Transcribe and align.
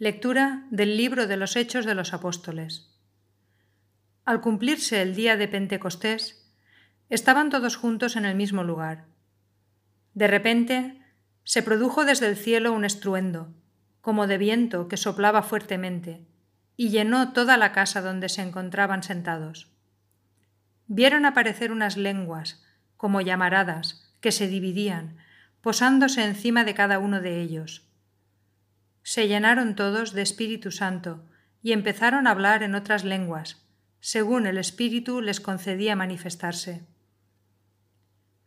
Lectura 0.00 0.64
del 0.70 0.96
libro 0.96 1.26
de 1.26 1.36
los 1.36 1.56
Hechos 1.56 1.84
de 1.84 1.96
los 1.96 2.14
Apóstoles. 2.14 2.88
Al 4.24 4.40
cumplirse 4.40 5.02
el 5.02 5.16
día 5.16 5.36
de 5.36 5.48
Pentecostés, 5.48 6.48
estaban 7.08 7.50
todos 7.50 7.74
juntos 7.74 8.14
en 8.14 8.24
el 8.24 8.36
mismo 8.36 8.62
lugar. 8.62 9.06
De 10.14 10.28
repente 10.28 11.02
se 11.42 11.64
produjo 11.64 12.04
desde 12.04 12.28
el 12.28 12.36
cielo 12.36 12.72
un 12.72 12.84
estruendo, 12.84 13.52
como 14.00 14.28
de 14.28 14.38
viento 14.38 14.86
que 14.86 14.96
soplaba 14.96 15.42
fuertemente, 15.42 16.24
y 16.76 16.90
llenó 16.90 17.32
toda 17.32 17.56
la 17.56 17.72
casa 17.72 18.00
donde 18.00 18.28
se 18.28 18.42
encontraban 18.42 19.02
sentados. 19.02 19.66
Vieron 20.86 21.24
aparecer 21.24 21.72
unas 21.72 21.96
lenguas, 21.96 22.64
como 22.96 23.20
llamaradas, 23.20 24.14
que 24.20 24.30
se 24.30 24.46
dividían, 24.46 25.16
posándose 25.60 26.24
encima 26.24 26.62
de 26.62 26.74
cada 26.74 27.00
uno 27.00 27.20
de 27.20 27.40
ellos 27.40 27.87
se 29.08 29.26
llenaron 29.26 29.74
todos 29.74 30.12
de 30.12 30.20
Espíritu 30.20 30.70
Santo 30.70 31.24
y 31.62 31.72
empezaron 31.72 32.26
a 32.26 32.30
hablar 32.30 32.62
en 32.62 32.74
otras 32.74 33.04
lenguas, 33.04 33.66
según 34.00 34.46
el 34.46 34.58
Espíritu 34.58 35.22
les 35.22 35.40
concedía 35.40 35.96
manifestarse. 35.96 36.86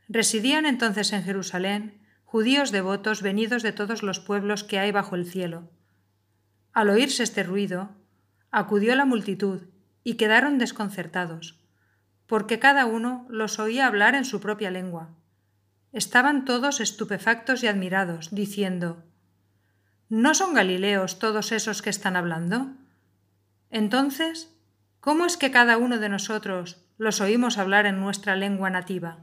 Residían 0.08 0.68
entonces 0.68 1.14
en 1.14 1.24
Jerusalén 1.24 2.06
judíos 2.26 2.72
devotos 2.72 3.24
venidos 3.24 3.64
de 3.64 3.72
todos 3.72 4.04
los 4.04 4.20
pueblos 4.20 4.64
que 4.64 4.78
hay 4.78 4.92
bajo 4.92 5.16
el 5.16 5.26
cielo. 5.26 5.68
Al 6.74 6.92
oírse 6.92 7.24
este 7.24 7.42
ruido, 7.42 7.96
acudió 8.52 8.96
la 8.96 9.06
multitud 9.06 9.64
y 10.04 10.14
quedaron 10.14 10.60
desconcertados, 10.60 11.60
porque 12.28 12.60
cada 12.60 12.86
uno 12.86 13.26
los 13.30 13.58
oía 13.58 13.88
hablar 13.88 14.14
en 14.14 14.26
su 14.26 14.40
propia 14.40 14.70
lengua. 14.70 15.10
Estaban 15.92 16.46
todos 16.46 16.82
estupefactos 16.82 17.64
y 17.64 17.68
admirados, 17.68 18.30
diciendo 18.30 19.06
¿No 20.12 20.34
son 20.34 20.54
Galileos 20.54 21.20
todos 21.20 21.54
esos 21.54 21.82
que 21.82 21.90
están 21.90 22.18
hablando? 22.18 22.68
Entonces, 23.70 24.54
¿cómo 25.00 25.26
es 25.26 25.38
que 25.38 25.52
cada 25.52 25.78
uno 25.78 26.00
de 26.00 26.10
nosotros 26.10 26.84
los 26.98 27.22
oímos 27.22 27.58
hablar 27.58 27.86
en 27.86 28.02
nuestra 28.02 28.36
lengua 28.36 28.70
nativa? 28.70 29.20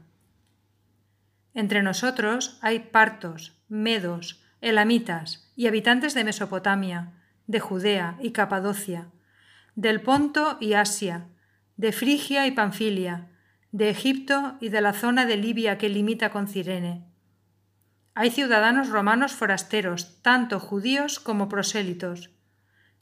Entre 1.53 1.83
nosotros 1.83 2.57
hay 2.63 2.79
partos, 2.79 3.61
medos, 3.67 4.41
elamitas 4.61 5.53
y 5.55 5.67
habitantes 5.67 6.15
de 6.15 6.23
Mesopotamia, 6.23 7.13
de 7.45 7.59
Judea 7.59 8.17
y 8.19 8.31
Capadocia, 8.31 9.09
del 9.75 10.01
Ponto 10.01 10.57
y 10.59 10.73
Asia, 10.73 11.27
de 11.77 11.91
Frigia 11.91 12.47
y 12.47 12.51
Panfilia, 12.51 13.27
de 13.71 13.91
Egipto 13.91 14.57
y 14.59 14.69
de 14.69 14.81
la 14.81 14.93
zona 14.93 15.27
de 15.27 15.37
Libia 15.37 15.77
que 15.77 15.87
limita 15.87 16.31
con 16.31 16.47
Cirene 16.47 17.08
hay 18.21 18.31
ciudadanos 18.31 18.89
romanos 18.89 19.31
forasteros, 19.31 20.21
tanto 20.21 20.59
judíos 20.59 21.21
como 21.21 21.47
prosélitos. 21.47 22.31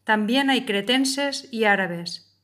También 0.04 0.52
hay 0.52 0.64
cretenses 0.64 1.52
y 1.52 1.64
árabes. 1.64 2.40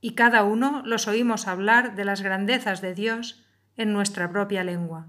Y 0.00 0.16
cada 0.16 0.42
uno 0.42 0.82
los 0.84 1.06
oímos 1.06 1.46
hablar 1.46 1.94
de 1.94 2.04
las 2.04 2.20
grandezas 2.20 2.80
de 2.80 2.94
Dios 2.94 3.46
en 3.76 3.92
nuestra 3.92 4.32
propia 4.32 4.64
lengua. 4.64 5.06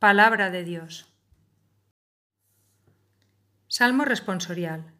Palabra 0.00 0.50
de 0.50 0.64
Dios. 0.64 1.10
Salmo 3.68 4.04
responsorial. 4.04 4.92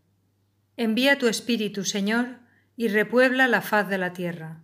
Envía 0.79 1.19
tu 1.19 1.29
Espíritu, 1.29 1.85
Señor, 1.85 2.39
y 2.75 2.89
repuebla 2.89 3.49
la 3.49 3.61
faz 3.61 3.87
de 3.91 3.99
la 3.99 4.15
tierra. 4.15 4.63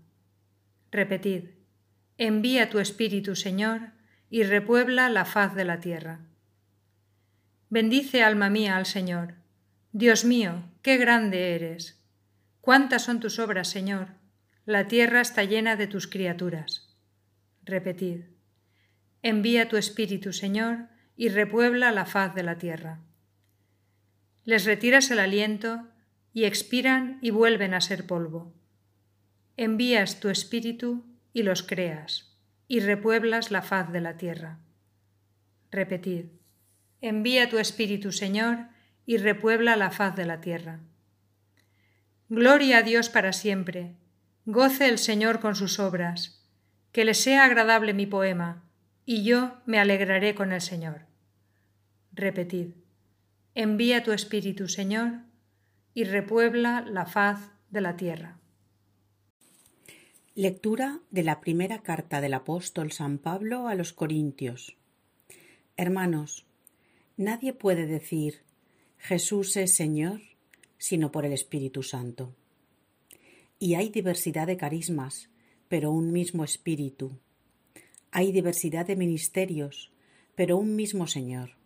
Repetid. 0.90 1.50
Envía 2.16 2.70
tu 2.70 2.78
Espíritu, 2.78 3.36
Señor, 3.36 3.92
y 4.32 4.44
repuebla 4.44 5.10
la 5.10 5.26
faz 5.26 5.54
de 5.54 5.66
la 5.66 5.78
tierra. 5.78 6.20
Bendice 7.68 8.22
alma 8.22 8.48
mía 8.48 8.78
al 8.78 8.86
Señor. 8.86 9.34
Dios 9.92 10.24
mío, 10.24 10.64
qué 10.80 10.96
grande 10.96 11.54
eres. 11.54 12.02
Cuántas 12.62 13.02
son 13.02 13.20
tus 13.20 13.38
obras, 13.38 13.68
Señor. 13.68 14.08
La 14.64 14.88
tierra 14.88 15.20
está 15.20 15.44
llena 15.44 15.76
de 15.76 15.86
tus 15.86 16.06
criaturas. 16.06 16.96
Repetid. 17.62 18.20
Envía 19.20 19.68
tu 19.68 19.76
Espíritu, 19.76 20.32
Señor, 20.32 20.88
y 21.14 21.28
repuebla 21.28 21.92
la 21.92 22.06
faz 22.06 22.34
de 22.34 22.42
la 22.42 22.56
tierra. 22.56 23.00
Les 24.44 24.64
retiras 24.64 25.10
el 25.10 25.18
aliento 25.18 25.88
y 26.32 26.44
expiran 26.44 27.18
y 27.20 27.32
vuelven 27.32 27.74
a 27.74 27.82
ser 27.82 28.06
polvo. 28.06 28.54
Envías 29.58 30.20
tu 30.20 30.30
Espíritu 30.30 31.04
y 31.34 31.42
los 31.42 31.62
creas 31.62 32.31
y 32.72 32.80
repueblas 32.80 33.50
la 33.50 33.60
faz 33.60 33.92
de 33.92 34.00
la 34.00 34.16
tierra. 34.16 34.58
Repetid, 35.70 36.24
envía 37.02 37.50
tu 37.50 37.58
Espíritu, 37.58 38.12
Señor, 38.12 38.60
y 39.04 39.18
repuebla 39.18 39.76
la 39.76 39.90
faz 39.90 40.16
de 40.16 40.24
la 40.24 40.40
tierra. 40.40 40.80
Gloria 42.30 42.78
a 42.78 42.82
Dios 42.82 43.10
para 43.10 43.34
siempre, 43.34 43.92
goce 44.46 44.88
el 44.88 44.96
Señor 44.96 45.38
con 45.38 45.54
sus 45.54 45.78
obras, 45.78 46.48
que 46.92 47.04
le 47.04 47.12
sea 47.12 47.44
agradable 47.44 47.92
mi 47.92 48.06
poema, 48.06 48.64
y 49.04 49.22
yo 49.22 49.60
me 49.66 49.78
alegraré 49.78 50.34
con 50.34 50.50
el 50.50 50.62
Señor. 50.62 51.02
Repetid, 52.14 52.68
envía 53.54 54.02
tu 54.02 54.12
Espíritu, 54.12 54.66
Señor, 54.66 55.18
y 55.92 56.04
repuebla 56.04 56.80
la 56.88 57.04
faz 57.04 57.50
de 57.68 57.82
la 57.82 57.98
tierra. 57.98 58.38
Lectura 60.34 61.02
de 61.10 61.24
la 61.24 61.42
primera 61.42 61.82
carta 61.82 62.22
del 62.22 62.32
apóstol 62.32 62.90
San 62.90 63.18
Pablo 63.18 63.68
a 63.68 63.74
los 63.74 63.92
Corintios. 63.92 64.78
Hermanos, 65.76 66.46
nadie 67.18 67.52
puede 67.52 67.84
decir 67.84 68.40
Jesús 68.96 69.58
es 69.58 69.74
Señor 69.74 70.22
sino 70.78 71.12
por 71.12 71.26
el 71.26 71.34
Espíritu 71.34 71.82
Santo. 71.82 72.34
Y 73.58 73.74
hay 73.74 73.90
diversidad 73.90 74.46
de 74.46 74.56
carismas, 74.56 75.28
pero 75.68 75.92
un 75.92 76.12
mismo 76.12 76.44
Espíritu. 76.44 77.18
Hay 78.10 78.32
diversidad 78.32 78.86
de 78.86 78.96
ministerios, 78.96 79.92
pero 80.34 80.56
un 80.56 80.76
mismo 80.76 81.08
Señor. 81.08 81.58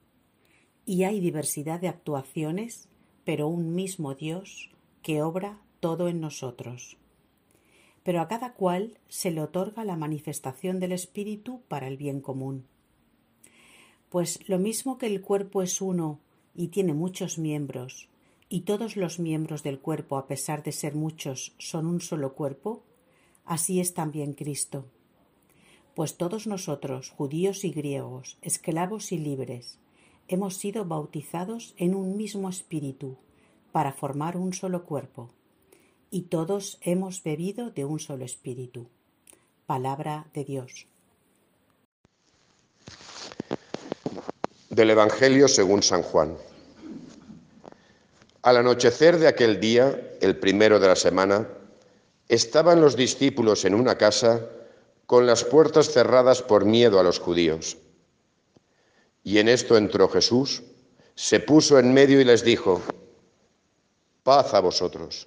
Y 0.84 1.04
hay 1.04 1.21
diversidad 1.21 1.81
de 1.81 1.87
actuaciones, 1.87 2.88
pero 3.25 3.47
un 3.47 3.77
mismo 3.77 4.16
Dios 4.16 4.72
que 5.03 5.22
obra 5.22 5.62
todo 5.78 6.09
en 6.09 6.21
nosotros 6.21 6.98
pero 8.06 8.20
a 8.20 8.28
cada 8.28 8.52
cual 8.52 8.98
se 9.08 9.32
le 9.32 9.42
otorga 9.42 9.84
la 9.84 9.96
manifestación 9.96 10.78
del 10.78 10.92
Espíritu 10.92 11.62
para 11.66 11.88
el 11.88 11.96
bien 11.96 12.20
común. 12.20 12.64
Pues 14.10 14.48
lo 14.48 14.60
mismo 14.60 14.96
que 14.96 15.06
el 15.06 15.22
cuerpo 15.22 15.60
es 15.60 15.80
uno 15.80 16.20
y 16.54 16.68
tiene 16.68 16.94
muchos 16.94 17.36
miembros, 17.36 18.08
y 18.48 18.60
todos 18.60 18.94
los 18.94 19.18
miembros 19.18 19.64
del 19.64 19.80
cuerpo, 19.80 20.18
a 20.18 20.28
pesar 20.28 20.62
de 20.62 20.70
ser 20.70 20.94
muchos, 20.94 21.56
son 21.58 21.84
un 21.88 22.00
solo 22.00 22.34
cuerpo, 22.34 22.84
así 23.44 23.80
es 23.80 23.92
también 23.92 24.34
Cristo. 24.34 24.84
Pues 25.96 26.16
todos 26.16 26.46
nosotros, 26.46 27.10
judíos 27.10 27.64
y 27.64 27.72
griegos, 27.72 28.38
esclavos 28.40 29.10
y 29.10 29.18
libres, 29.18 29.80
hemos 30.28 30.54
sido 30.54 30.84
bautizados 30.84 31.74
en 31.76 31.96
un 31.96 32.16
mismo 32.16 32.48
espíritu, 32.50 33.16
para 33.72 33.92
formar 33.92 34.36
un 34.36 34.52
solo 34.52 34.84
cuerpo 34.84 35.32
y 36.10 36.22
todos 36.22 36.78
hemos 36.82 37.22
bebido 37.22 37.70
de 37.70 37.84
un 37.84 37.98
solo 37.98 38.24
espíritu. 38.24 38.86
Palabra 39.66 40.26
de 40.34 40.44
Dios. 40.44 40.86
Del 44.70 44.90
Evangelio 44.90 45.48
según 45.48 45.82
San 45.82 46.02
Juan. 46.02 46.36
Al 48.42 48.58
anochecer 48.58 49.18
de 49.18 49.26
aquel 49.26 49.58
día, 49.58 50.16
el 50.20 50.38
primero 50.38 50.78
de 50.78 50.86
la 50.86 50.96
semana, 50.96 51.48
estaban 52.28 52.80
los 52.80 52.96
discípulos 52.96 53.64
en 53.64 53.74
una 53.74 53.98
casa 53.98 54.48
con 55.06 55.26
las 55.26 55.44
puertas 55.44 55.90
cerradas 55.90 56.42
por 56.42 56.64
miedo 56.64 57.00
a 57.00 57.02
los 57.02 57.18
judíos. 57.18 57.76
Y 59.24 59.38
en 59.38 59.48
esto 59.48 59.76
entró 59.76 60.08
Jesús, 60.08 60.62
se 61.16 61.40
puso 61.40 61.78
en 61.78 61.92
medio 61.92 62.20
y 62.20 62.24
les 62.24 62.44
dijo, 62.44 62.80
paz 64.22 64.54
a 64.54 64.60
vosotros. 64.60 65.26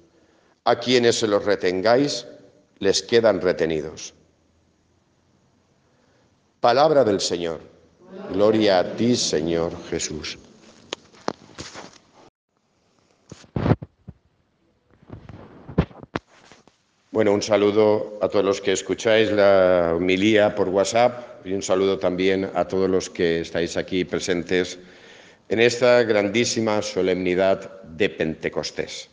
a 0.63 0.79
quienes 0.79 1.19
se 1.19 1.27
los 1.27 1.43
retengáis, 1.43 2.27
les 2.79 3.01
quedan 3.01 3.41
retenidos. 3.41 4.13
Palabra 6.59 7.03
del 7.03 7.19
Señor. 7.19 7.59
Gloria 8.31 8.79
a 8.79 8.95
ti, 8.95 9.15
Señor 9.15 9.71
Jesús. 9.89 10.37
Bueno, 17.11 17.33
un 17.33 17.41
saludo 17.41 18.19
a 18.21 18.29
todos 18.29 18.45
los 18.45 18.61
que 18.61 18.71
escucháis 18.71 19.31
la 19.31 19.93
homilía 19.95 20.55
por 20.55 20.69
WhatsApp 20.69 21.45
y 21.45 21.53
un 21.53 21.61
saludo 21.61 21.99
también 21.99 22.49
a 22.53 22.67
todos 22.67 22.89
los 22.89 23.09
que 23.09 23.41
estáis 23.41 23.75
aquí 23.77 24.05
presentes 24.05 24.79
en 25.49 25.59
esta 25.59 26.03
grandísima 26.03 26.81
solemnidad 26.81 27.81
de 27.83 28.09
Pentecostés. 28.09 29.09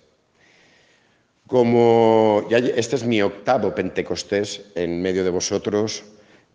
Como 1.48 2.46
ya, 2.50 2.58
este 2.58 2.96
es 2.96 3.04
mi 3.04 3.22
octavo 3.22 3.74
Pentecostés 3.74 4.66
en 4.74 5.00
medio 5.00 5.24
de 5.24 5.30
vosotros 5.30 6.04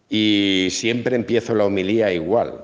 y 0.08 0.68
siempre 0.70 1.16
empiezo 1.16 1.56
la 1.56 1.66
homilía 1.66 2.14
igual. 2.14 2.64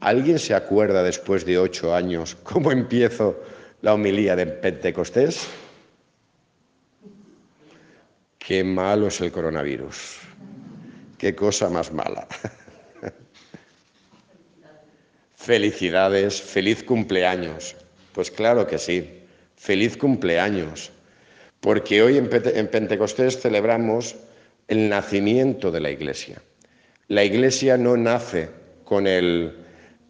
¿Alguien 0.00 0.40
se 0.40 0.52
acuerda 0.52 1.04
después 1.04 1.46
de 1.46 1.56
ocho 1.56 1.94
años 1.94 2.36
cómo 2.42 2.72
empiezo 2.72 3.40
la 3.82 3.94
homilía 3.94 4.34
de 4.34 4.46
Pentecostés? 4.46 5.46
Qué 8.40 8.64
malo 8.64 9.06
es 9.06 9.20
el 9.20 9.30
coronavirus. 9.30 10.18
Qué 11.16 11.36
cosa 11.36 11.70
más 11.70 11.92
mala. 11.92 12.26
Felicidades, 15.36 16.42
feliz 16.42 16.82
cumpleaños. 16.82 17.76
Pues 18.12 18.32
claro 18.32 18.66
que 18.66 18.78
sí, 18.78 19.22
feliz 19.54 19.96
cumpleaños. 19.96 20.90
Porque 21.64 22.02
hoy 22.02 22.18
en 22.18 22.28
Pentecostés 22.28 23.40
celebramos 23.40 24.16
el 24.68 24.90
nacimiento 24.90 25.70
de 25.70 25.80
la 25.80 25.90
Iglesia. 25.90 26.42
La 27.08 27.24
Iglesia 27.24 27.78
no 27.78 27.96
nace 27.96 28.50
con, 28.84 29.06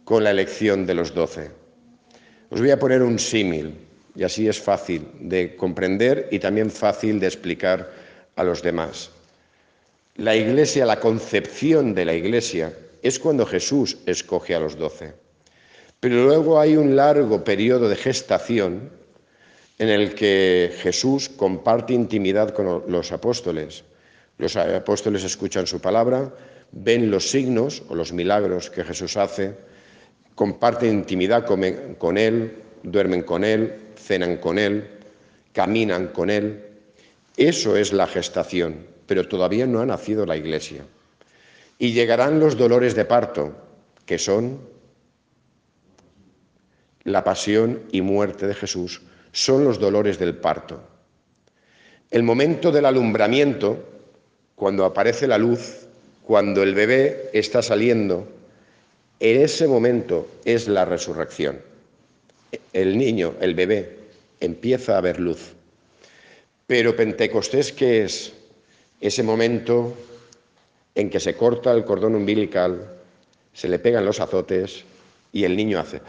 con 0.02 0.24
la 0.24 0.32
elección 0.32 0.84
de 0.84 0.94
los 0.94 1.14
doce. 1.14 1.52
Os 2.50 2.58
voy 2.58 2.72
a 2.72 2.78
poner 2.80 3.04
un 3.04 3.20
símil, 3.20 3.72
y 4.16 4.24
así 4.24 4.48
es 4.48 4.60
fácil 4.60 5.06
de 5.20 5.54
comprender 5.54 6.26
y 6.32 6.40
también 6.40 6.72
fácil 6.72 7.20
de 7.20 7.28
explicar 7.28 7.88
a 8.34 8.42
los 8.42 8.60
demás. 8.60 9.12
La 10.16 10.34
iglesia, 10.34 10.84
la 10.84 10.98
concepción 10.98 11.94
de 11.94 12.04
la 12.04 12.14
iglesia, 12.14 12.76
es 13.00 13.20
cuando 13.20 13.46
Jesús 13.46 13.98
escoge 14.06 14.56
a 14.56 14.60
los 14.60 14.76
doce. 14.76 15.14
Pero 16.00 16.24
luego 16.24 16.58
hay 16.58 16.76
un 16.76 16.96
largo 16.96 17.44
periodo 17.44 17.88
de 17.88 17.94
gestación 17.94 19.03
en 19.78 19.88
el 19.88 20.14
que 20.14 20.72
Jesús 20.78 21.28
comparte 21.28 21.94
intimidad 21.94 22.50
con 22.50 22.84
los 22.88 23.12
apóstoles. 23.12 23.84
Los 24.38 24.56
apóstoles 24.56 25.24
escuchan 25.24 25.66
su 25.66 25.80
palabra, 25.80 26.32
ven 26.72 27.10
los 27.10 27.30
signos 27.30 27.82
o 27.88 27.94
los 27.94 28.12
milagros 28.12 28.70
que 28.70 28.84
Jesús 28.84 29.16
hace, 29.16 29.54
comparten 30.34 30.94
intimidad 30.94 31.46
con 31.46 32.18
Él, 32.18 32.62
duermen 32.82 33.22
con 33.22 33.44
Él, 33.44 33.74
cenan 33.96 34.36
con 34.38 34.58
Él, 34.58 34.88
caminan 35.52 36.08
con 36.08 36.30
Él. 36.30 36.64
Eso 37.36 37.76
es 37.76 37.92
la 37.92 38.06
gestación, 38.06 38.86
pero 39.06 39.28
todavía 39.28 39.66
no 39.66 39.80
ha 39.80 39.86
nacido 39.86 40.26
la 40.26 40.36
iglesia. 40.36 40.84
Y 41.78 41.92
llegarán 41.92 42.38
los 42.38 42.56
dolores 42.56 42.94
de 42.94 43.04
parto, 43.04 43.54
que 44.06 44.18
son 44.18 44.60
la 47.04 47.24
pasión 47.24 47.82
y 47.92 48.00
muerte 48.00 48.46
de 48.46 48.54
Jesús, 48.54 49.02
son 49.34 49.64
los 49.64 49.80
dolores 49.80 50.18
del 50.20 50.36
parto. 50.36 50.80
El 52.12 52.22
momento 52.22 52.70
del 52.70 52.86
alumbramiento, 52.86 53.84
cuando 54.54 54.84
aparece 54.84 55.26
la 55.26 55.38
luz, 55.38 55.88
cuando 56.22 56.62
el 56.62 56.72
bebé 56.72 57.30
está 57.32 57.60
saliendo, 57.60 58.28
en 59.18 59.42
ese 59.42 59.66
momento 59.66 60.28
es 60.44 60.68
la 60.68 60.84
resurrección. 60.84 61.60
El 62.72 62.96
niño, 62.96 63.34
el 63.40 63.56
bebé, 63.56 63.98
empieza 64.38 64.96
a 64.96 65.00
ver 65.00 65.18
luz. 65.18 65.52
Pero 66.68 66.94
Pentecostés, 66.94 67.72
¿qué 67.72 68.04
es? 68.04 68.32
Ese 69.00 69.24
momento 69.24 69.94
en 70.94 71.10
que 71.10 71.18
se 71.18 71.34
corta 71.34 71.72
el 71.72 71.84
cordón 71.84 72.14
umbilical, 72.14 72.88
se 73.52 73.68
le 73.68 73.80
pegan 73.80 74.04
los 74.04 74.20
azotes 74.20 74.84
y 75.32 75.42
el 75.42 75.56
niño 75.56 75.80
hace 75.80 76.00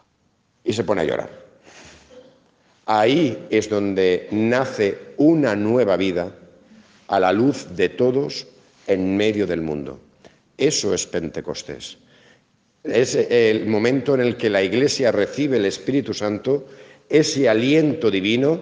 y 0.64 0.74
se 0.74 0.84
pone 0.84 1.00
a 1.00 1.04
llorar. 1.04 1.47
Ahí 2.90 3.46
es 3.50 3.68
donde 3.68 4.28
nace 4.30 4.96
una 5.18 5.54
nueva 5.54 5.98
vida 5.98 6.32
a 7.08 7.20
la 7.20 7.34
luz 7.34 7.66
de 7.76 7.90
todos 7.90 8.46
en 8.86 9.14
medio 9.14 9.46
del 9.46 9.60
mundo. 9.60 10.00
Eso 10.56 10.94
es 10.94 11.06
Pentecostés. 11.06 11.98
Es 12.82 13.14
el 13.14 13.66
momento 13.66 14.14
en 14.14 14.22
el 14.22 14.38
que 14.38 14.48
la 14.48 14.62
Iglesia 14.62 15.12
recibe 15.12 15.58
el 15.58 15.66
Espíritu 15.66 16.14
Santo, 16.14 16.66
ese 17.10 17.46
aliento 17.46 18.10
divino 18.10 18.58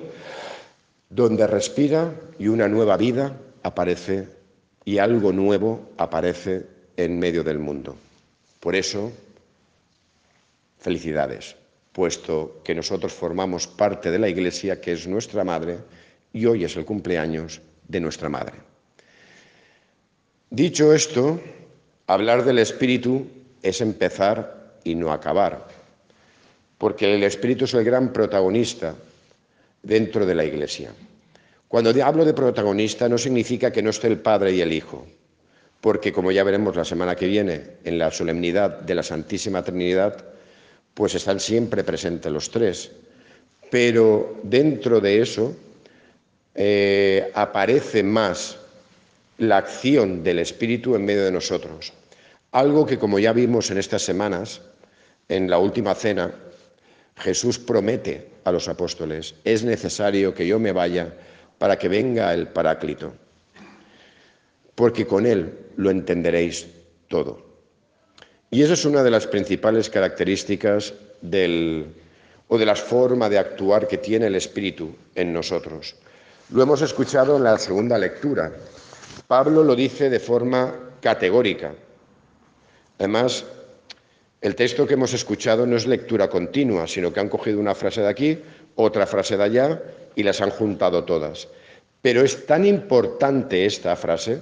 donde 1.09 1.47
respira 1.47 2.13
y 2.37 2.49
una 2.49 2.67
nueva 2.67 2.97
vida 2.97 3.39
aparece 3.63 4.27
y 4.85 4.99
algo 4.99 5.33
nuevo 5.33 5.91
aparece 5.99 6.67
en 6.97 7.21
medio 7.21 7.45
del 7.45 7.61
mundo. 7.61 7.95
Por 8.59 8.75
eso, 8.75 9.13
felicidades, 10.81 11.55
puesto 11.97 12.61
que 12.63 12.75
nosotros 12.75 13.15
formamos 13.15 13.67
parte 13.67 14.11
de 14.11 14.19
la 14.19 14.29
Iglesia, 14.29 14.83
que 14.83 14.93
es 14.93 15.09
nuestra 15.09 15.45
madre, 15.45 15.79
y 16.31 16.45
hoy 16.45 16.63
es 16.63 16.77
el 16.77 16.85
cumpleaños 16.85 17.63
de 17.89 18.01
nuestra 18.01 18.29
madre. 18.29 18.53
Dicho 20.51 20.93
esto, 20.93 21.41
hablar 22.07 22.45
del 22.45 22.59
Espíritu 22.59 23.27
es 23.63 23.81
empezar 23.81 24.75
y 24.85 24.95
no 24.95 25.11
acabar, 25.11 25.69
porque 26.77 27.15
el 27.15 27.23
Espíritu 27.23 27.65
es 27.65 27.73
el 27.73 27.83
gran 27.83 28.13
protagonista 28.13 28.95
dentro 29.83 30.27
de 30.27 30.35
la 30.35 30.45
Iglesia. 30.45 30.93
Cuando 31.67 31.95
hablo 32.05 32.27
de 32.27 32.35
protagonista 32.35 33.09
no 33.09 33.17
significa 33.17 33.73
que 33.73 33.81
no 33.81 33.89
esté 33.89 34.09
el 34.09 34.19
Padre 34.19 34.53
y 34.53 34.61
el 34.61 34.75
Hijo, 34.75 35.07
porque 35.81 36.13
como 36.13 36.31
ya 36.31 36.45
veremos 36.45 36.77
la 36.77 36.85
semana 36.85 37.17
que 37.17 37.27
viene 37.27 37.63
en 37.85 37.97
la 37.97 38.11
solemnidad 38.11 38.81
de 38.81 38.95
la 38.95 39.03
Santísima 39.03 39.65
Trinidad, 39.65 40.36
pues 40.97 41.15
están 41.15 41.41
siempre 41.41 41.85
presentes 41.85 42.33
los 42.33 42.51
tres. 42.51 42.91
Pero 43.71 44.41
dentro 44.43 44.99
de 44.99 45.21
eso 45.21 45.55
eh, 46.55 47.31
aparece 47.35 48.03
más 48.03 48.57
la 49.37 49.59
acción 49.59 50.25
del 50.25 50.39
Espíritu 50.39 50.95
en 50.95 51.05
medio 51.05 51.27
de 51.27 51.33
nosotros. 51.33 51.93
Algo 52.53 52.87
que 52.87 52.99
como 52.99 53.19
ya 53.19 53.35
vimos 53.35 53.71
en 53.71 53.77
estas 53.77 54.01
semanas, 54.01 54.63
en 55.29 55.51
la 55.51 55.59
última 55.59 55.95
cena, 55.95 56.33
Jesús 57.17 57.59
promete 57.59 58.29
a 58.45 58.51
los 58.51 58.67
apóstoles, 58.67 59.35
es 59.45 59.65
necesario 59.65 60.33
que 60.33 60.47
yo 60.47 60.59
me 60.59 60.73
vaya 60.73 61.13
para 61.59 61.79
que 61.79 61.89
venga 61.89 62.33
el 62.33 62.49
Paráclito, 62.49 63.13
porque 64.75 65.07
con 65.07 65.27
él 65.27 65.53
lo 65.77 65.91
entenderéis 65.91 66.67
todo. 67.09 67.46
Y 68.51 68.63
esa 68.63 68.75
es 68.75 68.85
una 68.85 69.03
de 69.03 69.11
las 69.11 69.27
principales 69.27 69.91
características 69.91 70.95
del, 71.21 71.87
o 72.49 72.59
de 72.59 72.67
las 72.67 72.81
formas 72.81 73.31
de 73.31 73.39
actuar 73.39 73.89
que 73.89 73.99
tiene 73.99 74.27
el 74.27 74.37
Espíritu 74.37 74.95
en 75.15 75.33
nosotros. 75.33 75.97
Lo 76.51 76.63
hemos 76.63 76.81
escuchado 76.83 77.37
en 77.37 77.45
la 77.45 77.59
segunda 77.59 77.99
lectura. 77.99 78.53
Pablo 79.27 79.65
lo 79.65 79.75
dice 79.75 80.09
de 80.09 80.21
forma 80.21 80.73
categórica. 81.01 81.75
Además, 82.99 83.45
el 84.41 84.55
texto 84.55 84.87
que 84.87 84.95
hemos 84.95 85.13
escuchado 85.13 85.67
no 85.67 85.77
es 85.77 85.87
lectura 85.87 86.29
continua, 86.29 86.87
sino 86.87 87.13
que 87.13 87.21
han 87.21 87.29
cogido 87.29 87.59
una 87.59 87.75
frase 87.75 88.03
de 88.03 88.09
aquí, 88.09 88.39
otra 88.77 89.07
frase 89.07 89.37
de 89.37 89.43
allá 89.43 89.83
y 90.15 90.23
las 90.23 90.41
han 90.41 90.51
juntado 90.51 91.03
todas. 91.03 91.49
Pero 92.01 92.23
es 92.23 92.47
tan 92.47 92.65
importante 92.65 93.67
esta 93.67 93.97
frase 93.97 94.41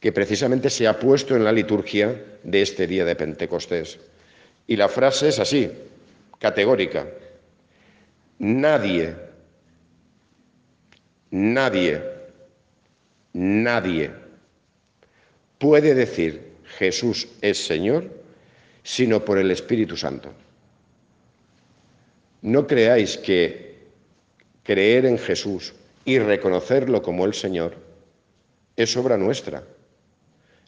que 0.00 0.12
precisamente 0.12 0.70
se 0.70 0.88
ha 0.88 0.98
puesto 0.98 1.36
en 1.36 1.44
la 1.44 1.52
liturgia 1.52 2.24
de 2.42 2.62
este 2.62 2.86
día 2.86 3.04
de 3.04 3.16
Pentecostés. 3.16 3.98
Y 4.66 4.76
la 4.76 4.88
frase 4.88 5.28
es 5.28 5.38
así, 5.38 5.70
categórica. 6.38 7.06
Nadie, 8.38 9.14
nadie, 11.30 12.02
nadie 13.34 14.10
puede 15.58 15.94
decir 15.94 16.50
Jesús 16.78 17.28
es 17.42 17.64
Señor 17.64 18.20
sino 18.82 19.24
por 19.24 19.38
el 19.38 19.50
Espíritu 19.50 19.96
Santo. 19.96 20.32
No 22.42 22.66
creáis 22.66 23.18
que 23.18 23.88
creer 24.62 25.04
en 25.04 25.18
Jesús 25.18 25.74
y 26.04 26.18
reconocerlo 26.18 27.02
como 27.02 27.26
el 27.26 27.34
Señor 27.34 27.76
es 28.76 28.96
obra 28.96 29.18
nuestra. 29.18 29.62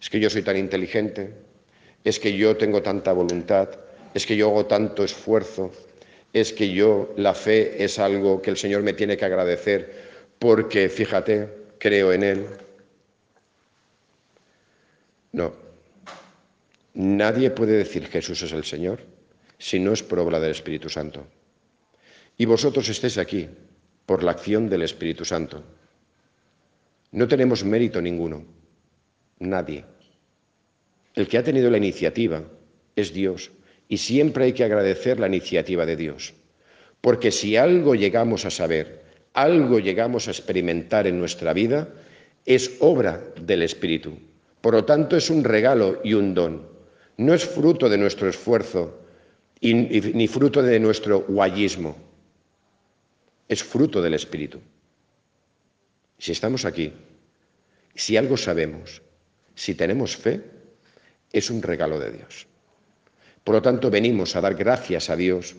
Es 0.02 0.10
que 0.10 0.20
yo 0.20 0.28
soy 0.28 0.42
tan 0.42 0.58
inteligente, 0.58 1.32
es 2.04 2.18
que 2.20 2.36
yo 2.36 2.58
tengo 2.58 2.82
tanta 2.82 3.12
voluntad, 3.12 3.70
es 4.12 4.26
que 4.26 4.36
yo 4.36 4.48
hago 4.50 4.66
tanto 4.66 5.04
esfuerzo, 5.04 5.72
es 6.34 6.52
que 6.52 6.70
yo 6.70 7.14
la 7.16 7.32
fe 7.32 7.82
es 7.82 7.98
algo 7.98 8.42
que 8.42 8.50
el 8.50 8.58
Señor 8.58 8.82
me 8.82 8.92
tiene 8.92 9.16
que 9.16 9.24
agradecer 9.24 10.10
porque, 10.38 10.90
fíjate, 10.90 11.48
creo 11.78 12.12
en 12.12 12.22
Él. 12.24 12.46
No, 15.32 15.54
Nadie 16.94 17.50
puede 17.50 17.72
decir 17.72 18.06
Jesús 18.08 18.42
es 18.42 18.52
el 18.52 18.64
Señor 18.64 19.00
si 19.58 19.78
no 19.78 19.92
es 19.92 20.02
por 20.02 20.18
obra 20.18 20.40
del 20.40 20.50
Espíritu 20.50 20.88
Santo. 20.88 21.26
Y 22.36 22.44
vosotros 22.44 22.88
estéis 22.88 23.16
aquí 23.16 23.48
por 24.04 24.22
la 24.22 24.32
acción 24.32 24.68
del 24.68 24.82
Espíritu 24.82 25.24
Santo. 25.24 25.62
No 27.12 27.28
tenemos 27.28 27.64
mérito 27.64 28.02
ninguno, 28.02 28.44
nadie. 29.42 29.84
El 31.14 31.28
que 31.28 31.38
ha 31.38 31.42
tenido 31.42 31.70
la 31.70 31.76
iniciativa 31.76 32.42
es 32.96 33.12
Dios 33.12 33.50
y 33.88 33.98
siempre 33.98 34.44
hay 34.44 34.52
que 34.52 34.64
agradecer 34.64 35.20
la 35.20 35.26
iniciativa 35.26 35.84
de 35.84 35.96
Dios. 35.96 36.34
Porque 37.00 37.30
si 37.30 37.56
algo 37.56 37.94
llegamos 37.94 38.44
a 38.44 38.50
saber, 38.50 39.02
algo 39.34 39.78
llegamos 39.78 40.28
a 40.28 40.30
experimentar 40.30 41.06
en 41.06 41.18
nuestra 41.18 41.52
vida, 41.52 41.88
es 42.46 42.76
obra 42.80 43.22
del 43.40 43.62
Espíritu. 43.62 44.16
Por 44.60 44.74
lo 44.74 44.84
tanto, 44.84 45.16
es 45.16 45.28
un 45.28 45.44
regalo 45.44 46.00
y 46.04 46.14
un 46.14 46.34
don. 46.34 46.66
No 47.16 47.34
es 47.34 47.44
fruto 47.44 47.88
de 47.88 47.98
nuestro 47.98 48.28
esfuerzo 48.28 48.98
ni 49.60 50.28
fruto 50.28 50.62
de 50.62 50.80
nuestro 50.80 51.20
guayismo. 51.20 51.96
Es 53.48 53.62
fruto 53.62 54.00
del 54.00 54.14
Espíritu. 54.14 54.60
Si 56.18 56.32
estamos 56.32 56.64
aquí, 56.64 56.92
si 57.94 58.16
algo 58.16 58.36
sabemos, 58.36 59.02
si 59.54 59.74
tenemos 59.74 60.16
fe, 60.16 60.40
es 61.32 61.50
un 61.50 61.62
regalo 61.62 61.98
de 61.98 62.12
Dios. 62.12 62.46
Por 63.44 63.56
lo 63.56 63.62
tanto, 63.62 63.90
venimos 63.90 64.36
a 64.36 64.40
dar 64.40 64.54
gracias 64.54 65.10
a 65.10 65.16
Dios 65.16 65.54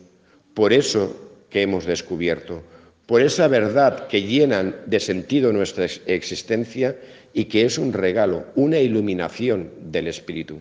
por 0.54 0.72
eso 0.72 1.44
que 1.50 1.62
hemos 1.62 1.84
descubierto, 1.84 2.62
por 3.06 3.20
esa 3.20 3.48
verdad 3.48 4.06
que 4.06 4.22
llenan 4.22 4.76
de 4.86 5.00
sentido 5.00 5.52
nuestra 5.52 5.84
existencia 6.06 6.96
y 7.32 7.44
que 7.46 7.66
es 7.66 7.76
un 7.76 7.92
regalo, 7.92 8.46
una 8.54 8.78
iluminación 8.78 9.70
del 9.80 10.06
Espíritu. 10.06 10.58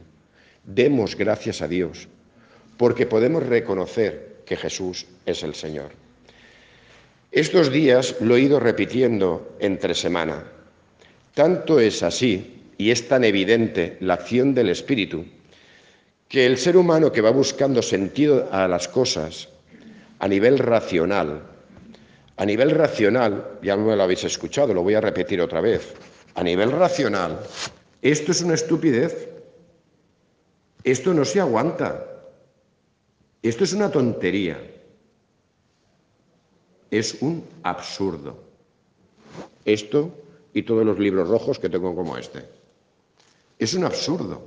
Demos 0.65 1.15
gracias 1.15 1.61
a 1.61 1.67
Dios 1.67 2.07
porque 2.77 3.05
podemos 3.05 3.45
reconocer 3.45 4.41
que 4.45 4.57
Jesús 4.57 5.05
es 5.25 5.43
el 5.43 5.55
Señor. 5.55 5.91
Estos 7.31 7.71
días 7.71 8.15
lo 8.19 8.35
he 8.35 8.41
ido 8.41 8.59
repitiendo 8.59 9.55
entre 9.59 9.95
semana. 9.95 10.43
Tanto 11.33 11.79
es 11.79 12.03
así 12.03 12.52
y 12.77 12.91
es 12.91 13.07
tan 13.07 13.23
evidente 13.23 13.97
la 13.99 14.15
acción 14.15 14.53
del 14.53 14.69
Espíritu 14.69 15.25
que 16.27 16.45
el 16.45 16.57
ser 16.57 16.77
humano 16.77 17.11
que 17.11 17.21
va 17.21 17.29
buscando 17.29 17.81
sentido 17.81 18.49
a 18.51 18.67
las 18.67 18.87
cosas 18.87 19.49
a 20.19 20.27
nivel 20.27 20.57
racional, 20.57 21.43
a 22.37 22.45
nivel 22.45 22.71
racional, 22.71 23.59
ya 23.61 23.75
me 23.75 23.95
lo 23.95 24.03
habéis 24.03 24.23
escuchado, 24.23 24.73
lo 24.73 24.81
voy 24.81 24.95
a 24.95 25.01
repetir 25.01 25.41
otra 25.41 25.61
vez, 25.61 25.93
a 26.33 26.43
nivel 26.43 26.71
racional, 26.71 27.39
esto 28.01 28.31
es 28.31 28.41
una 28.41 28.55
estupidez, 28.55 29.29
esto 30.83 31.13
no 31.13 31.23
se 31.23 31.39
aguanta, 31.39 32.05
esto 33.41 33.63
es 33.63 33.73
una 33.73 33.91
tontería, 33.91 34.57
es 36.89 37.21
un 37.21 37.43
absurdo. 37.63 38.43
Esto 39.65 40.11
y 40.53 40.63
todos 40.63 40.85
los 40.85 40.99
libros 40.99 41.27
rojos 41.27 41.59
que 41.59 41.69
tengo 41.69 41.95
como 41.95 42.17
este. 42.17 42.62
Es 43.63 43.73
un 43.73 43.85
absurdo. 43.85 44.41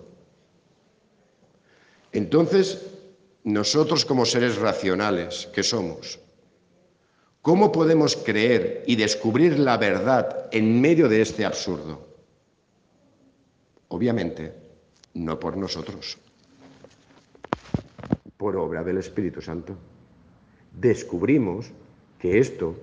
Entonces, 2.12 2.84
nosotros 3.44 4.04
como 4.04 4.26
seres 4.26 4.58
racionales 4.58 5.48
que 5.54 5.62
somos, 5.62 6.18
¿cómo 7.40 7.72
podemos 7.72 8.14
creer 8.14 8.84
y 8.86 8.94
descubrir 8.94 9.58
la 9.58 9.78
verdad 9.78 10.50
en 10.52 10.82
medio 10.82 11.08
de 11.08 11.22
este 11.22 11.46
absurdo? 11.46 12.06
Obviamente, 13.88 14.52
no 15.14 15.40
por 15.40 15.56
nosotros, 15.56 16.18
por 18.36 18.54
obra 18.58 18.84
del 18.84 18.98
Espíritu 18.98 19.40
Santo. 19.40 19.78
Descubrimos 20.74 21.70
que 22.18 22.38
esto 22.38 22.76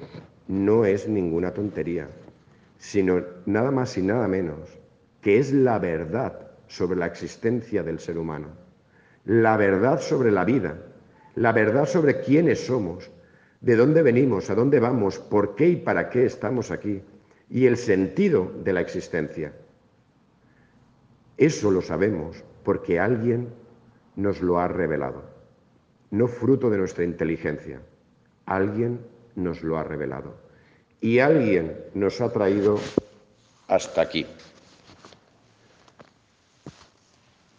no 0.48 0.84
es 0.84 1.08
ninguna 1.08 1.54
tontería, 1.54 2.10
sino 2.80 3.22
nada 3.46 3.70
más 3.70 3.96
y 4.00 4.02
nada 4.02 4.28
menos 4.28 4.83
que 5.24 5.40
es 5.40 5.54
la 5.54 5.80
verdad 5.80 6.52
sobre 6.68 7.00
la 7.00 7.08
existencia 7.08 7.82
del 7.82 8.00
ser 8.00 8.18
humano, 8.18 8.50
la 9.26 9.56
verdad 9.58 10.02
sobre 10.02 10.32
la 10.32 10.44
vida, 10.44 10.78
la 11.36 11.54
verdad 11.54 11.86
sobre 11.86 12.20
quiénes 12.20 12.66
somos, 12.66 13.10
de 13.62 13.78
dónde 13.78 14.04
venimos, 14.04 14.50
a 14.50 14.56
dónde 14.56 14.82
vamos, 14.82 15.18
por 15.18 15.56
qué 15.56 15.70
y 15.70 15.76
para 15.78 16.10
qué 16.10 16.26
estamos 16.26 16.70
aquí, 16.70 17.02
y 17.50 17.66
el 17.66 17.78
sentido 17.78 18.52
de 18.64 18.74
la 18.74 18.82
existencia. 18.82 19.54
Eso 21.38 21.72
lo 21.72 21.82
sabemos 21.82 22.44
porque 22.64 23.00
alguien 23.00 23.48
nos 24.18 24.42
lo 24.42 24.60
ha 24.60 24.68
revelado, 24.68 25.24
no 26.12 26.28
fruto 26.28 26.70
de 26.70 26.78
nuestra 26.78 27.06
inteligencia. 27.06 27.82
Alguien 28.46 29.00
nos 29.36 29.64
lo 29.64 29.78
ha 29.78 29.84
revelado. 29.84 30.36
Y 31.00 31.20
alguien 31.20 31.78
nos 31.94 32.20
ha 32.22 32.32
traído 32.32 32.78
hasta 33.68 34.02
aquí. 34.02 34.26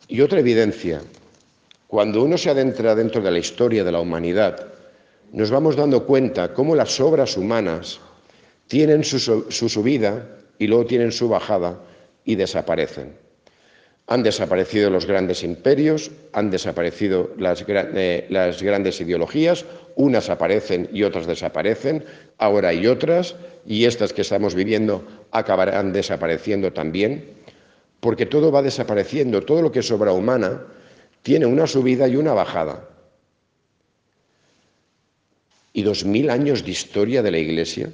Y 0.08 0.20
otra 0.20 0.40
evidencia, 0.40 1.00
cuando 1.86 2.22
uno 2.22 2.36
se 2.36 2.50
adentra 2.50 2.94
dentro 2.94 3.22
de 3.22 3.30
la 3.30 3.38
historia 3.38 3.84
de 3.84 3.92
la 3.92 4.00
humanidad, 4.00 4.66
nos 5.32 5.50
vamos 5.50 5.76
dando 5.76 6.04
cuenta 6.04 6.52
cómo 6.52 6.76
las 6.76 7.00
obras 7.00 7.36
humanas 7.36 8.00
tienen 8.66 9.02
su, 9.02 9.18
subida 9.50 10.26
y 10.58 10.66
luego 10.66 10.86
tienen 10.86 11.10
su 11.10 11.28
bajada 11.28 11.80
y 12.24 12.34
desaparecen. 12.34 13.16
Han 14.06 14.22
desaparecido 14.22 14.90
los 14.90 15.06
grandes 15.06 15.42
imperios, 15.42 16.10
han 16.34 16.50
desaparecido 16.50 17.30
las, 17.38 17.64
eh, 17.66 18.26
las, 18.28 18.62
grandes 18.62 19.00
ideologías, 19.00 19.64
unas 19.96 20.28
aparecen 20.28 20.90
y 20.92 21.04
otras 21.04 21.26
desaparecen, 21.26 22.04
ahora 22.36 22.68
hay 22.68 22.86
otras, 22.86 23.36
y 23.66 23.86
estas 23.86 24.12
que 24.12 24.20
estamos 24.20 24.54
viviendo 24.54 25.06
acabarán 25.30 25.94
desapareciendo 25.94 26.74
también 26.74 27.43
porque 28.04 28.26
todo 28.26 28.52
va 28.52 28.60
desapareciendo, 28.60 29.46
todo 29.46 29.62
lo 29.62 29.72
que 29.72 29.78
es 29.78 29.90
obra 29.90 30.12
humana 30.12 30.60
tiene 31.22 31.46
una 31.46 31.66
subida 31.66 32.06
y 32.06 32.16
una 32.16 32.34
bajada. 32.34 32.86
Y 35.72 35.82
dos 35.84 36.04
mil 36.04 36.28
años 36.28 36.66
de 36.66 36.70
historia 36.70 37.22
de 37.22 37.30
la 37.30 37.38
Iglesia, 37.38 37.90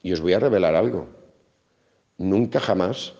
y 0.00 0.12
os 0.12 0.20
voy 0.20 0.34
a 0.34 0.38
revelar 0.38 0.76
algo, 0.76 1.08
nunca 2.18 2.60
jamás 2.60 3.14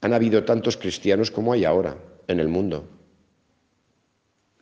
han 0.00 0.14
habido 0.14 0.44
tantos 0.44 0.78
cristianos 0.78 1.30
como 1.30 1.52
hay 1.52 1.66
ahora 1.66 1.98
en 2.26 2.40
el 2.40 2.48
mundo. 2.48 2.88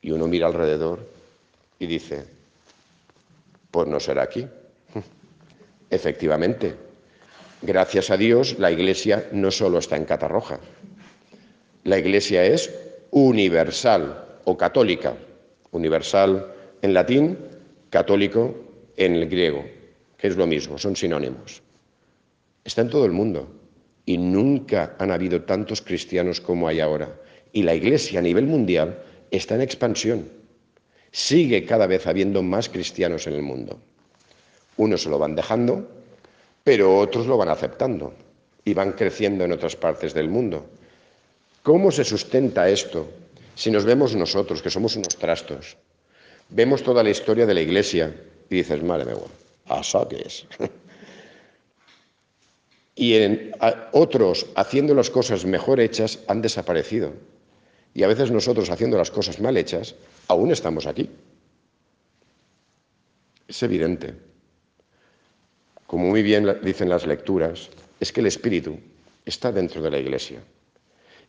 Y 0.00 0.10
uno 0.10 0.26
mira 0.26 0.48
alrededor 0.48 1.08
y 1.78 1.86
dice, 1.86 2.24
pues 3.70 3.86
no 3.86 4.00
será 4.00 4.24
aquí. 4.24 4.44
Efectivamente, 5.90 6.85
Gracias 7.62 8.10
a 8.10 8.16
Dios, 8.16 8.58
la 8.58 8.70
Iglesia 8.70 9.28
no 9.32 9.50
solo 9.50 9.78
está 9.78 9.96
en 9.96 10.04
Catarroja. 10.04 10.60
La 11.84 11.98
Iglesia 11.98 12.44
es 12.44 12.72
universal 13.10 14.40
o 14.44 14.56
católica. 14.56 15.14
Universal 15.70 16.52
en 16.82 16.94
latín, 16.94 17.38
católico 17.90 18.54
en 18.96 19.14
el 19.14 19.28
griego, 19.28 19.64
que 20.18 20.28
es 20.28 20.36
lo 20.36 20.46
mismo, 20.46 20.78
son 20.78 20.96
sinónimos. 20.96 21.62
Está 22.64 22.82
en 22.82 22.90
todo 22.90 23.06
el 23.06 23.12
mundo 23.12 23.48
y 24.04 24.18
nunca 24.18 24.94
han 24.98 25.10
habido 25.10 25.42
tantos 25.42 25.80
cristianos 25.80 26.40
como 26.40 26.68
hay 26.68 26.80
ahora. 26.80 27.14
Y 27.52 27.62
la 27.62 27.74
Iglesia 27.74 28.20
a 28.20 28.22
nivel 28.22 28.46
mundial 28.46 29.02
está 29.30 29.54
en 29.54 29.62
expansión. 29.62 30.28
Sigue 31.10 31.64
cada 31.64 31.86
vez 31.86 32.06
habiendo 32.06 32.42
más 32.42 32.68
cristianos 32.68 33.26
en 33.26 33.34
el 33.34 33.42
mundo. 33.42 33.80
Unos 34.76 35.02
se 35.02 35.08
lo 35.08 35.18
van 35.18 35.34
dejando, 35.34 35.88
pero 36.66 36.98
otros 36.98 37.28
lo 37.28 37.36
van 37.36 37.48
aceptando 37.48 38.12
y 38.64 38.74
van 38.74 38.90
creciendo 38.90 39.44
en 39.44 39.52
otras 39.52 39.76
partes 39.76 40.12
del 40.12 40.28
mundo. 40.28 40.66
¿Cómo 41.62 41.92
se 41.92 42.02
sustenta 42.02 42.68
esto 42.68 43.06
si 43.54 43.70
nos 43.70 43.84
vemos 43.84 44.16
nosotros, 44.16 44.62
que 44.62 44.68
somos 44.68 44.96
unos 44.96 45.14
trastos? 45.14 45.76
Vemos 46.48 46.82
toda 46.82 47.04
la 47.04 47.10
historia 47.10 47.46
de 47.46 47.54
la 47.54 47.60
Iglesia 47.60 48.12
y 48.50 48.56
dices, 48.56 48.82
madre 48.82 49.04
mía, 49.04 49.14
¿asa 49.66 50.08
qué 50.10 50.22
es? 50.26 50.44
y 52.96 53.14
en, 53.14 53.52
otros, 53.92 54.46
haciendo 54.56 54.92
las 54.92 55.08
cosas 55.08 55.44
mejor 55.44 55.78
hechas, 55.78 56.18
han 56.26 56.42
desaparecido. 56.42 57.12
Y 57.94 58.02
a 58.02 58.08
veces 58.08 58.32
nosotros, 58.32 58.70
haciendo 58.70 58.98
las 58.98 59.12
cosas 59.12 59.38
mal 59.38 59.56
hechas, 59.56 59.94
aún 60.26 60.50
estamos 60.50 60.88
aquí. 60.88 61.08
Es 63.46 63.62
evidente 63.62 64.26
como 65.86 66.08
muy 66.08 66.22
bien 66.22 66.58
dicen 66.62 66.88
las 66.88 67.06
lecturas, 67.06 67.70
es 68.00 68.12
que 68.12 68.20
el 68.20 68.26
Espíritu 68.26 68.78
está 69.24 69.52
dentro 69.52 69.82
de 69.82 69.90
la 69.90 69.98
Iglesia 69.98 70.40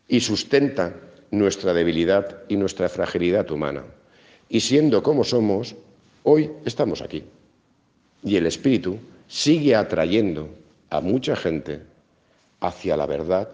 y 0.08 0.20
sustenta 0.20 0.94
nuestra 1.30 1.74
debilidad 1.74 2.42
y 2.48 2.56
nuestra 2.56 2.88
fragilidad 2.88 3.50
humana. 3.50 3.84
Y 4.48 4.60
siendo 4.60 5.02
como 5.02 5.24
somos, 5.24 5.76
hoy 6.22 6.50
estamos 6.64 7.02
aquí. 7.02 7.24
Y 8.22 8.36
el 8.36 8.46
Espíritu 8.46 8.98
sigue 9.28 9.76
atrayendo 9.76 10.48
a 10.90 11.00
mucha 11.00 11.36
gente 11.36 11.82
hacia 12.60 12.96
la 12.96 13.06
verdad 13.06 13.48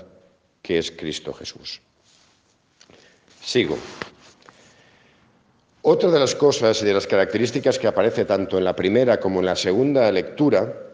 que 0.63 0.79
es 0.79 0.91
Cristo 0.93 1.33
Jesús. 1.33 1.81
Sigo. 3.43 3.77
Otra 5.83 6.11
de 6.11 6.19
las 6.19 6.35
cosas 6.35 6.81
y 6.81 6.87
de 6.87 6.95
las 6.95 7.07
características 7.07 7.79
que 7.79 7.87
aparece 7.87 8.25
tanto 8.25 8.57
en 8.57 8.65
la 8.65 8.75
primera 8.75 9.21
como 9.21 9.41
en 9.41 9.47
la 9.47 9.57
segunda 9.57 10.11
lectura 10.11 10.94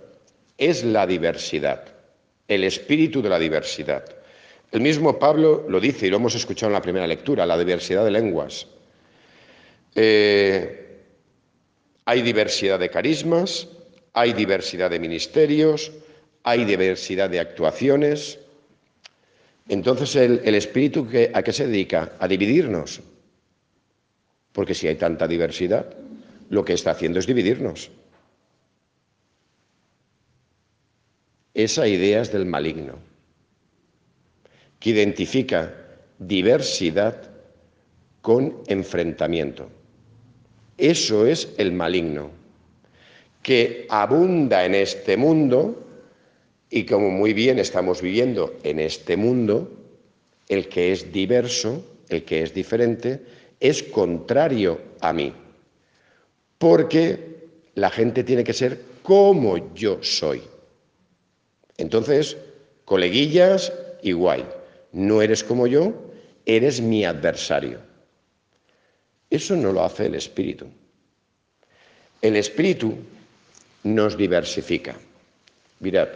es 0.61 0.85
la 0.85 1.07
diversidad. 1.07 1.83
el 2.47 2.65
espíritu 2.65 3.23
de 3.23 3.29
la 3.29 3.39
diversidad. 3.39 4.05
El 4.73 4.81
mismo 4.81 5.21
Pablo 5.21 5.67
lo 5.69 5.79
dice 5.79 6.07
y 6.07 6.11
lo 6.11 6.17
hemos 6.17 6.35
escuchado 6.35 6.69
en 6.71 6.75
la 6.75 6.83
primera 6.83 7.07
lectura, 7.07 7.47
la 7.47 7.57
diversidad 7.57 8.05
de 8.05 8.11
lenguas. 8.11 8.67
Eh, 9.95 10.99
hay 12.05 12.23
diversidad 12.23 12.81
de 12.81 12.91
carismas, 12.91 13.69
hay 14.13 14.33
diversidad 14.33 14.91
de 14.91 14.99
ministerios, 14.99 15.93
hay 16.43 16.65
diversidad 16.65 17.31
de 17.31 17.39
actuaciones. 17.39 18.41
Entonces, 19.69 20.17
¿el, 20.17 20.55
espíritu 20.57 21.07
a 21.33 21.43
qué 21.43 21.53
se 21.53 21.69
dedica? 21.69 22.13
A 22.19 22.27
dividirnos. 22.27 23.01
Porque 24.53 24.75
si 24.75 24.89
hay 24.89 24.97
tanta 24.97 25.29
diversidad, 25.29 25.87
lo 26.49 26.65
que 26.65 26.73
está 26.73 26.91
haciendo 26.91 27.21
es 27.21 27.27
dividirnos. 27.27 27.91
Esa 31.65 31.87
idea 31.87 32.23
es 32.23 32.33
del 32.33 32.47
maligno, 32.47 32.95
que 34.79 34.91
identifica 34.91 35.75
diversidad 36.19 37.21
con 38.23 38.63
enfrentamiento. 38.67 39.69
Eso 40.79 41.27
es 41.27 41.53
el 41.59 41.73
maligno, 41.73 42.31
que 43.43 43.85
abunda 43.91 44.65
en 44.65 44.75
este 44.75 45.19
mundo 45.19 45.87
y 46.71 46.87
como 46.87 47.11
muy 47.11 47.35
bien 47.35 47.59
estamos 47.59 48.01
viviendo 48.01 48.55
en 48.63 48.79
este 48.79 49.19
mundo, 49.19 49.71
el 50.49 50.67
que 50.67 50.93
es 50.93 51.13
diverso, 51.13 51.85
el 52.09 52.25
que 52.25 52.43
es 52.43 52.55
diferente, 52.55 53.21
es 53.61 53.83
contrario 53.83 54.81
a 55.01 55.13
mí. 55.13 55.31
Porque 56.57 57.49
la 57.75 57.91
gente 57.91 58.25
tiene 58.25 58.45
que 58.45 58.55
ser 58.55 58.81
como 59.03 59.75
yo 59.75 59.99
soy. 60.01 60.41
Entonces, 61.81 62.37
coleguillas, 62.85 63.73
igual. 64.03 64.45
No 64.93 65.23
eres 65.23 65.43
como 65.43 65.67
yo, 65.67 65.95
eres 66.45 66.83
mi 66.83 67.07
adversario. 67.07 67.81
Eso 69.31 69.57
no 69.57 69.73
lo 69.73 69.83
hace 69.83 70.07
el 70.07 70.15
espíritu. 70.15 70.67
El 72.21 72.37
espíritu 72.37 72.97
nos 73.85 74.19
diversifica. 74.19 74.95
Mirad, 75.79 76.09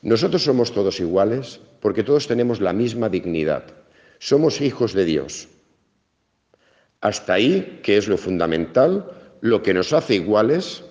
nosotros 0.00 0.42
somos 0.42 0.72
todos 0.72 0.98
iguales 0.98 1.60
porque 1.80 2.02
todos 2.02 2.26
tenemos 2.26 2.62
la 2.62 2.72
misma 2.72 3.10
dignidad. 3.10 3.64
Somos 4.18 4.62
hijos 4.62 4.94
de 4.94 5.04
Dios. 5.04 5.48
Hasta 7.02 7.34
ahí, 7.34 7.80
que 7.82 7.98
es 7.98 8.08
lo 8.08 8.16
fundamental, 8.16 9.12
lo 9.42 9.62
que 9.62 9.74
nos 9.74 9.92
hace 9.92 10.14
iguales, 10.14 10.84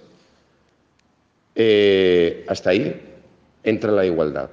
eh, 1.56 2.46
hasta 2.48 2.70
ahí 2.70 3.15
entra 3.66 3.92
la 3.92 4.06
igualdad. 4.06 4.50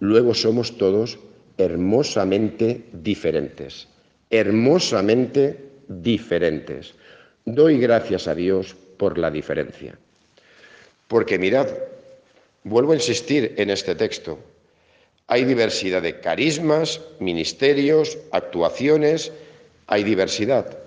Luego 0.00 0.34
somos 0.34 0.76
todos 0.76 1.18
hermosamente 1.56 2.84
diferentes, 2.92 3.88
hermosamente 4.30 5.58
diferentes. 5.88 6.94
Doy 7.44 7.78
gracias 7.78 8.28
a 8.28 8.34
Dios 8.34 8.76
por 8.96 9.18
la 9.18 9.30
diferencia. 9.30 9.96
Porque 11.08 11.38
mirad, 11.38 11.68
vuelvo 12.64 12.92
a 12.92 12.96
insistir 12.96 13.54
en 13.56 13.70
este 13.70 13.94
texto, 13.94 14.38
hay 15.26 15.44
diversidad 15.44 16.02
de 16.02 16.20
carismas, 16.20 17.00
ministerios, 17.20 18.18
actuaciones, 18.32 19.32
hay 19.86 20.04
diversidad. 20.04 20.78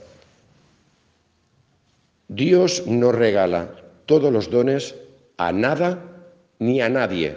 Dios 2.27 2.85
no 2.85 3.11
regala 3.11 3.71
todos 4.05 4.31
los 4.31 4.49
dones 4.49 4.95
a 5.37 5.51
nada 5.51 6.14
ni 6.59 6.81
a 6.81 6.89
nadie. 6.89 7.35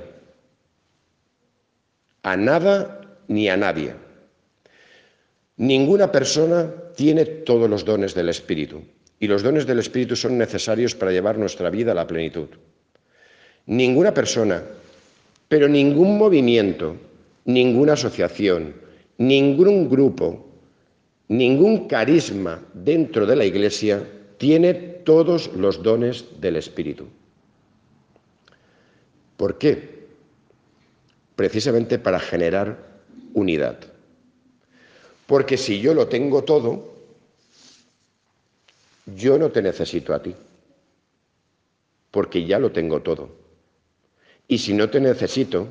A 2.22 2.36
nada 2.36 3.00
ni 3.28 3.48
a 3.48 3.56
nadie. 3.56 3.94
Ninguna 5.56 6.12
persona 6.12 6.70
tiene 6.94 7.24
todos 7.24 7.68
los 7.68 7.84
dones 7.84 8.14
del 8.14 8.28
Espíritu 8.28 8.82
y 9.20 9.26
los 9.26 9.42
dones 9.42 9.66
del 9.66 9.80
Espíritu 9.80 10.14
son 10.16 10.38
necesarios 10.38 10.94
para 10.94 11.12
llevar 11.12 11.38
nuestra 11.38 11.70
vida 11.70 11.92
a 11.92 11.94
la 11.94 12.06
plenitud. 12.06 12.48
Ninguna 13.66 14.14
persona, 14.14 14.62
pero 15.48 15.68
ningún 15.68 16.16
movimiento, 16.16 16.96
ninguna 17.44 17.94
asociación, 17.94 18.74
ningún 19.18 19.88
grupo, 19.88 20.46
ningún 21.28 21.88
carisma 21.88 22.62
dentro 22.72 23.26
de 23.26 23.36
la 23.36 23.44
Iglesia 23.44 24.02
tiene 24.38 24.74
todos 24.74 25.52
los 25.54 25.82
dones 25.82 26.24
del 26.40 26.56
Espíritu. 26.56 27.06
¿Por 29.38 29.56
qué? 29.56 30.06
Precisamente 31.34 31.98
para 31.98 32.20
generar 32.20 33.00
unidad. 33.32 33.78
Porque 35.26 35.56
si 35.56 35.80
yo 35.80 35.94
lo 35.94 36.08
tengo 36.08 36.44
todo, 36.44 36.92
yo 39.06 39.38
no 39.38 39.50
te 39.50 39.62
necesito 39.62 40.12
a 40.12 40.22
ti, 40.22 40.34
porque 42.10 42.44
ya 42.44 42.58
lo 42.58 42.70
tengo 42.70 43.00
todo. 43.00 43.30
Y 44.46 44.58
si 44.58 44.74
no 44.74 44.90
te 44.90 45.00
necesito, 45.00 45.68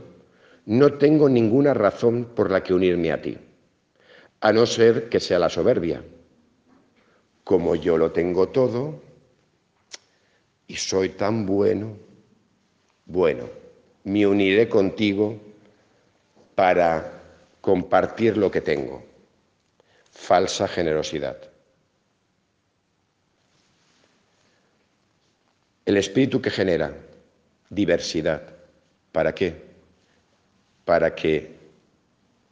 no 0.65 0.93
tengo 0.93 1.29
ninguna 1.29 1.75
razón 1.75 2.25
por 2.35 2.49
la 2.49 2.63
que 2.63 2.73
unirme 2.73 3.11
a 3.11 3.21
ti, 3.21 3.37
a 4.41 4.51
no 4.51 4.65
ser 4.65 5.09
que 5.09 5.19
sea 5.19 5.37
la 5.37 5.49
soberbia 5.49 6.01
como 7.47 7.75
yo 7.75 7.97
lo 7.97 8.11
tengo 8.11 8.49
todo 8.49 9.01
y 10.67 10.75
soy 10.75 11.07
tan 11.11 11.45
bueno, 11.45 11.97
bueno, 13.07 13.49
me 14.03 14.27
uniré 14.27 14.67
contigo 14.67 15.39
para 16.55 17.13
compartir 17.61 18.37
lo 18.37 18.51
que 18.51 18.61
tengo. 18.61 19.03
Falsa 20.11 20.67
generosidad. 20.67 21.37
El 25.85 25.95
espíritu 25.95 26.41
que 26.41 26.49
genera 26.49 26.93
diversidad. 27.69 28.41
¿Para 29.13 29.33
qué? 29.33 29.55
Para 30.83 31.15
que 31.15 31.55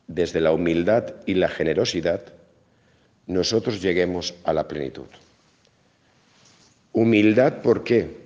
desde 0.07 0.39
la 0.39 0.53
humildad 0.53 1.15
y 1.25 1.33
la 1.33 1.49
generosidad 1.49 2.21
nosotros 3.27 3.81
lleguemos 3.81 4.35
a 4.45 4.53
la 4.53 4.67
plenitud. 4.67 5.07
Humildad, 6.93 7.61
¿por 7.61 7.83
qué? 7.83 8.24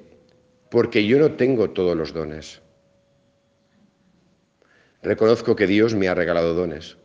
Porque 0.69 1.05
yo 1.05 1.17
no 1.19 1.33
tengo 1.33 1.71
todos 1.71 1.95
los 1.97 2.13
dones. 2.13 2.61
Reconozco 5.01 5.55
que 5.55 5.67
Dios 5.67 5.95
me 5.95 6.07
ha 6.07 6.13
regalado 6.13 6.53
dones, 6.53 6.97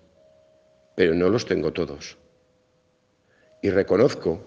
pero 0.94 1.14
no 1.14 1.28
los 1.28 1.46
tengo 1.46 1.72
todos. 1.72 2.18
Y 3.62 3.70
reconozco 3.70 4.44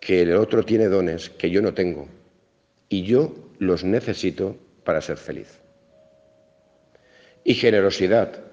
que 0.00 0.22
el 0.22 0.34
otro 0.34 0.64
tiene 0.64 0.86
dones 0.86 1.28
que 1.28 1.50
yo 1.50 1.60
no 1.60 1.74
tengo 1.74 2.08
y 2.88 3.02
yo 3.02 3.34
los 3.58 3.84
necesito 3.84 4.56
para 4.84 5.02
ser 5.02 5.16
feliz. 5.16 5.60
Y 7.44 7.54
generosidad, 7.54 8.44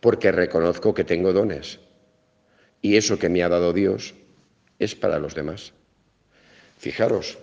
porque 0.00 0.32
reconozco 0.32 0.94
que 0.94 1.04
tengo 1.04 1.32
dones 1.32 1.80
y 2.80 2.96
eso 2.96 3.18
que 3.18 3.28
me 3.28 3.42
ha 3.42 3.48
dado 3.48 3.72
Dios 3.72 4.14
es 4.78 4.94
para 4.94 5.18
los 5.18 5.34
demás. 5.34 5.72
Fijaros, 6.78 7.38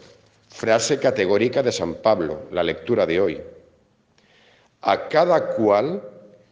frase 0.50 1.00
categórica 1.00 1.64
de 1.64 1.72
San 1.72 1.96
Pablo, 1.96 2.48
la 2.52 2.64
lectura 2.64 3.06
de 3.06 3.22
hoy. 3.22 3.42
A 4.82 5.08
cada 5.08 5.56
cual 5.56 6.02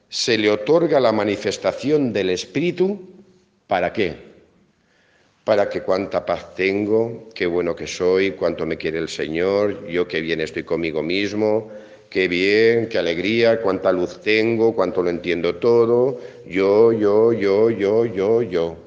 se 0.10 0.38
le 0.38 0.50
otorga 0.50 1.00
la 1.00 1.12
manifestación 1.12 2.14
del 2.14 2.30
Espíritu, 2.30 3.00
¿para 3.68 3.92
qué? 3.92 4.16
Para 5.44 5.70
que 5.70 5.82
cuánta 5.82 6.26
paz 6.26 6.56
tengo, 6.56 7.30
qué 7.34 7.46
bueno 7.46 7.76
que 7.76 7.88
soy, 7.88 8.32
cuánto 8.32 8.66
me 8.66 8.78
quiere 8.78 9.00
el 9.00 9.10
Señor, 9.10 9.88
yo 9.88 10.08
qué 10.08 10.22
bien 10.22 10.42
estoy 10.42 10.64
conmigo 10.64 11.02
mismo, 11.02 11.70
qué 12.10 12.28
bien, 12.28 12.88
qué 12.90 12.98
alegría, 12.98 13.62
cuánta 13.62 13.92
luz 13.92 14.22
tengo, 14.22 14.74
cuánto 14.74 15.02
lo 15.04 15.10
entiendo 15.10 15.56
todo, 15.56 16.20
yo, 16.46 16.92
yo, 16.92 17.34
yo, 17.34 17.70
yo, 17.70 18.06
yo, 18.06 18.42
yo. 18.42 18.78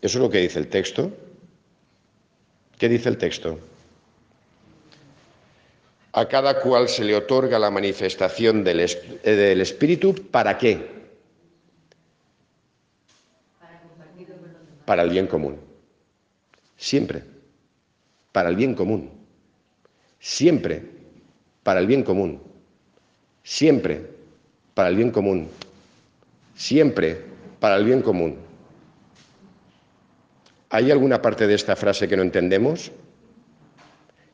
¿Eso 0.00 0.18
es 0.18 0.22
lo 0.22 0.30
que 0.30 0.38
dice 0.38 0.58
el 0.58 0.68
texto? 0.68 1.12
¿Qué 2.82 2.88
dice 2.88 3.08
el 3.10 3.16
texto? 3.16 3.60
A 6.14 6.26
cada 6.26 6.60
cual 6.60 6.88
se 6.88 7.04
le 7.04 7.14
otorga 7.14 7.56
la 7.56 7.70
manifestación 7.70 8.64
del, 8.64 8.90
del 9.22 9.60
Espíritu, 9.60 10.12
¿para 10.32 10.58
qué? 10.58 10.90
Para 14.84 15.04
el 15.04 15.10
bien 15.10 15.28
común. 15.28 15.60
Siempre. 16.76 17.22
Para 18.32 18.48
el 18.48 18.56
bien 18.56 18.74
común. 18.74 19.12
Siempre 20.18 20.82
para 21.62 21.78
el 21.78 21.86
bien 21.86 22.02
común, 22.02 22.40
siempre 23.44 24.10
para 24.74 24.88
el 24.88 24.96
bien 24.96 25.12
común, 25.12 25.48
siempre 26.56 27.20
para 27.60 27.76
el 27.76 27.84
bien 27.84 28.02
común. 28.02 28.50
¿Hay 30.74 30.90
alguna 30.90 31.20
parte 31.20 31.46
de 31.46 31.54
esta 31.54 31.76
frase 31.76 32.08
que 32.08 32.16
no 32.16 32.22
entendemos? 32.22 32.92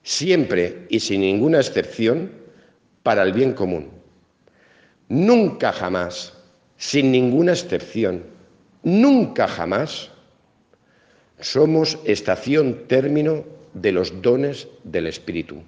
Siempre 0.05 0.87
y 0.89 1.01
sin 1.01 1.23
ninguna 1.23 1.59
excepción 1.59 2.31
para 3.03 3.25
el 3.25 3.33
bien 3.33 3.55
común. 3.55 3.91
nunca 5.09 5.73
jamás, 5.73 6.35
sin 6.77 7.11
ninguna 7.11 7.53
excepción, 7.53 8.23
nunca 8.85 9.49
jamás 9.49 10.11
somos 11.41 11.99
estación 12.05 12.87
término 12.87 13.45
de 13.75 13.91
los 13.91 14.23
dones 14.23 14.69
del 14.85 15.09
Espíritu. 15.09 15.65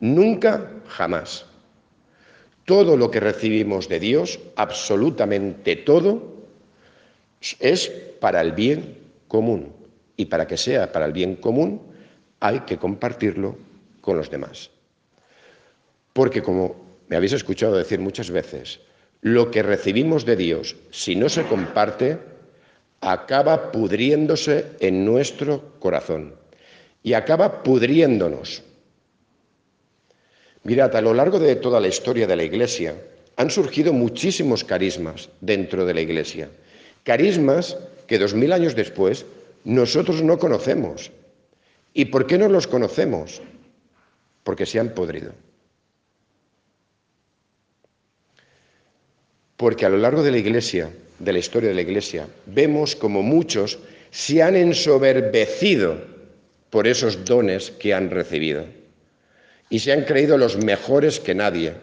Nunca 0.00 0.70
jamás. 0.86 1.46
Todo 2.66 2.94
lo 2.98 3.10
que 3.10 3.20
recibimos 3.20 3.88
de 3.88 4.00
Dios, 4.00 4.38
absolutamente 4.56 5.76
todo, 5.76 6.44
es 7.58 7.88
para 8.20 8.42
el 8.42 8.52
bien 8.52 8.98
común. 9.26 9.79
Y 10.20 10.26
para 10.26 10.46
que 10.46 10.58
sea 10.58 10.92
para 10.92 11.06
el 11.06 11.14
bien 11.14 11.36
común, 11.36 11.80
hay 12.40 12.60
que 12.68 12.76
compartirlo 12.76 13.56
con 14.02 14.18
los 14.18 14.28
demás. 14.28 14.68
Porque 16.12 16.42
como 16.42 16.76
me 17.08 17.16
habéis 17.16 17.32
escuchado 17.32 17.74
decir 17.74 18.00
muchas 18.00 18.30
veces, 18.30 18.80
lo 19.22 19.50
que 19.50 19.62
recibimos 19.62 20.26
de 20.26 20.36
Dios, 20.36 20.76
si 20.90 21.16
no 21.16 21.30
se 21.30 21.44
comparte, 21.44 22.18
acaba 23.00 23.72
pudriéndose 23.72 24.66
en 24.80 25.06
nuestro 25.06 25.72
corazón 25.78 26.34
y 27.02 27.14
acaba 27.14 27.62
pudriéndonos. 27.62 28.62
Mirad, 30.64 30.94
a 30.96 31.00
lo 31.00 31.14
largo 31.14 31.38
de 31.38 31.56
toda 31.56 31.80
la 31.80 31.88
historia 31.88 32.26
de 32.26 32.36
la 32.36 32.44
Iglesia 32.44 32.94
han 33.36 33.48
surgido 33.48 33.94
muchísimos 33.94 34.64
carismas 34.64 35.30
dentro 35.40 35.86
de 35.86 35.94
la 35.94 36.02
Iglesia. 36.02 36.50
Carismas 37.04 37.78
que 38.06 38.18
dos 38.18 38.34
mil 38.34 38.52
años 38.52 38.74
después 38.76 39.24
nosotros 39.64 40.22
no 40.22 40.38
conocemos. 40.38 41.10
¿Y 41.92 42.06
por 42.06 42.26
qué 42.26 42.38
no 42.38 42.48
los 42.48 42.66
conocemos? 42.66 43.42
Porque 44.42 44.66
se 44.66 44.78
han 44.78 44.90
podrido. 44.90 45.32
Porque 49.56 49.84
a 49.84 49.90
lo 49.90 49.98
largo 49.98 50.22
de 50.22 50.30
la 50.30 50.38
Iglesia, 50.38 50.90
de 51.18 51.32
la 51.32 51.38
historia 51.38 51.68
de 51.68 51.74
la 51.74 51.82
Iglesia, 51.82 52.26
vemos 52.46 52.96
como 52.96 53.22
muchos 53.22 53.78
se 54.10 54.42
han 54.42 54.56
ensoberbecido 54.56 55.98
por 56.70 56.86
esos 56.86 57.24
dones 57.24 57.70
que 57.70 57.92
han 57.92 58.10
recibido. 58.10 58.64
Y 59.68 59.80
se 59.80 59.92
han 59.92 60.04
creído 60.04 60.38
los 60.38 60.56
mejores 60.56 61.20
que 61.20 61.34
nadie. 61.34 61.74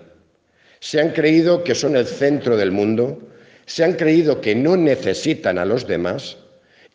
Se 0.80 1.00
han 1.00 1.12
creído 1.12 1.64
que 1.64 1.76
son 1.76 1.96
el 1.96 2.06
centro 2.06 2.58
del 2.58 2.72
mundo. 2.72 3.20
Se 3.66 3.84
han 3.84 3.94
creído 3.94 4.42
que 4.42 4.56
no 4.56 4.76
necesitan 4.76 5.58
a 5.58 5.66
los 5.66 5.88
demás 5.88 6.38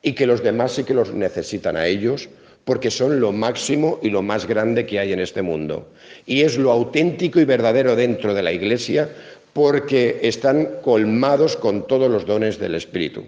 y 0.03 0.13
que 0.15 0.27
los 0.27 0.43
demás 0.43 0.73
sí 0.73 0.85
que 0.85 0.95
los 0.95 1.13
necesitan 1.15 1.77
a 1.77 1.87
ellos 1.87 2.29
porque 2.65 2.91
son 2.91 3.21
lo 3.21 3.33
máximo 3.33 3.99
y 4.03 4.11
lo 4.11 4.23
más 4.23 4.47
grande 4.47 4.87
que 4.87 4.99
hay 4.99 5.13
en 5.13 5.21
este 5.21 5.43
mundo. 5.43 5.93
Y 6.27 6.43
es 6.43 6.59
lo 6.59 6.71
auténtico 6.71 7.41
y 7.41 7.45
verdadero 7.45 7.97
dentro 7.97 8.35
de 8.35 8.43
la 8.43 8.53
Iglesia 8.53 9.09
porque 9.53 10.21
están 10.23 10.81
colmados 10.83 11.57
con 11.57 11.87
todos 11.87 12.11
los 12.11 12.25
dones 12.25 12.59
del 12.59 12.75
Espíritu. 12.75 13.25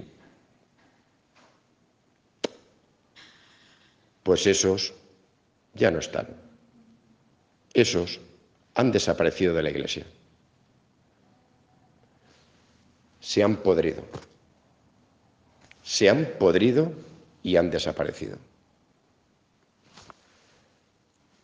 Pues 4.23 4.47
esos 4.47 4.95
ya 5.75 5.91
no 5.91 5.99
están. 5.99 6.29
Esos 7.75 8.21
han 8.75 8.93
desaparecido 8.93 9.53
de 9.55 9.63
la 9.63 9.71
Iglesia. 9.71 10.07
Se 13.21 13.43
han 13.43 13.57
podrido. 13.57 14.05
Se 15.85 16.09
han 16.09 16.31
podrido 16.39 16.93
y 17.43 17.57
han 17.57 17.71
desaparecido. 17.71 18.39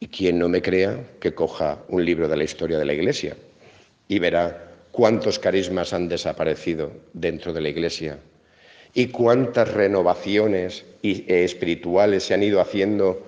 Y 0.01 0.09
quien 0.09 0.39
no 0.39 0.49
me 0.49 0.63
crea, 0.63 0.99
que 1.21 1.35
coja 1.35 1.79
un 1.89 2.05
libro 2.05 2.27
de 2.27 2.39
la 2.39 2.45
historia 2.45 2.79
de 2.79 2.87
la 2.87 2.95
Iglesia 2.95 3.37
y 4.09 4.19
verá 4.19 4.73
cuántos 4.93 5.39
carismas 5.39 5.93
han 5.93 6.09
desaparecido 6.09 6.91
dentro 7.13 7.53
de 7.53 7.61
la 7.61 7.69
Iglesia 7.69 8.19
y 8.95 9.09
cuántas 9.09 9.73
renovaciones 9.73 10.87
eh, 11.03 11.45
espirituales 11.45 12.25
se 12.25 12.33
han 12.33 12.43
ido 12.43 12.63
haciendo 12.63 13.27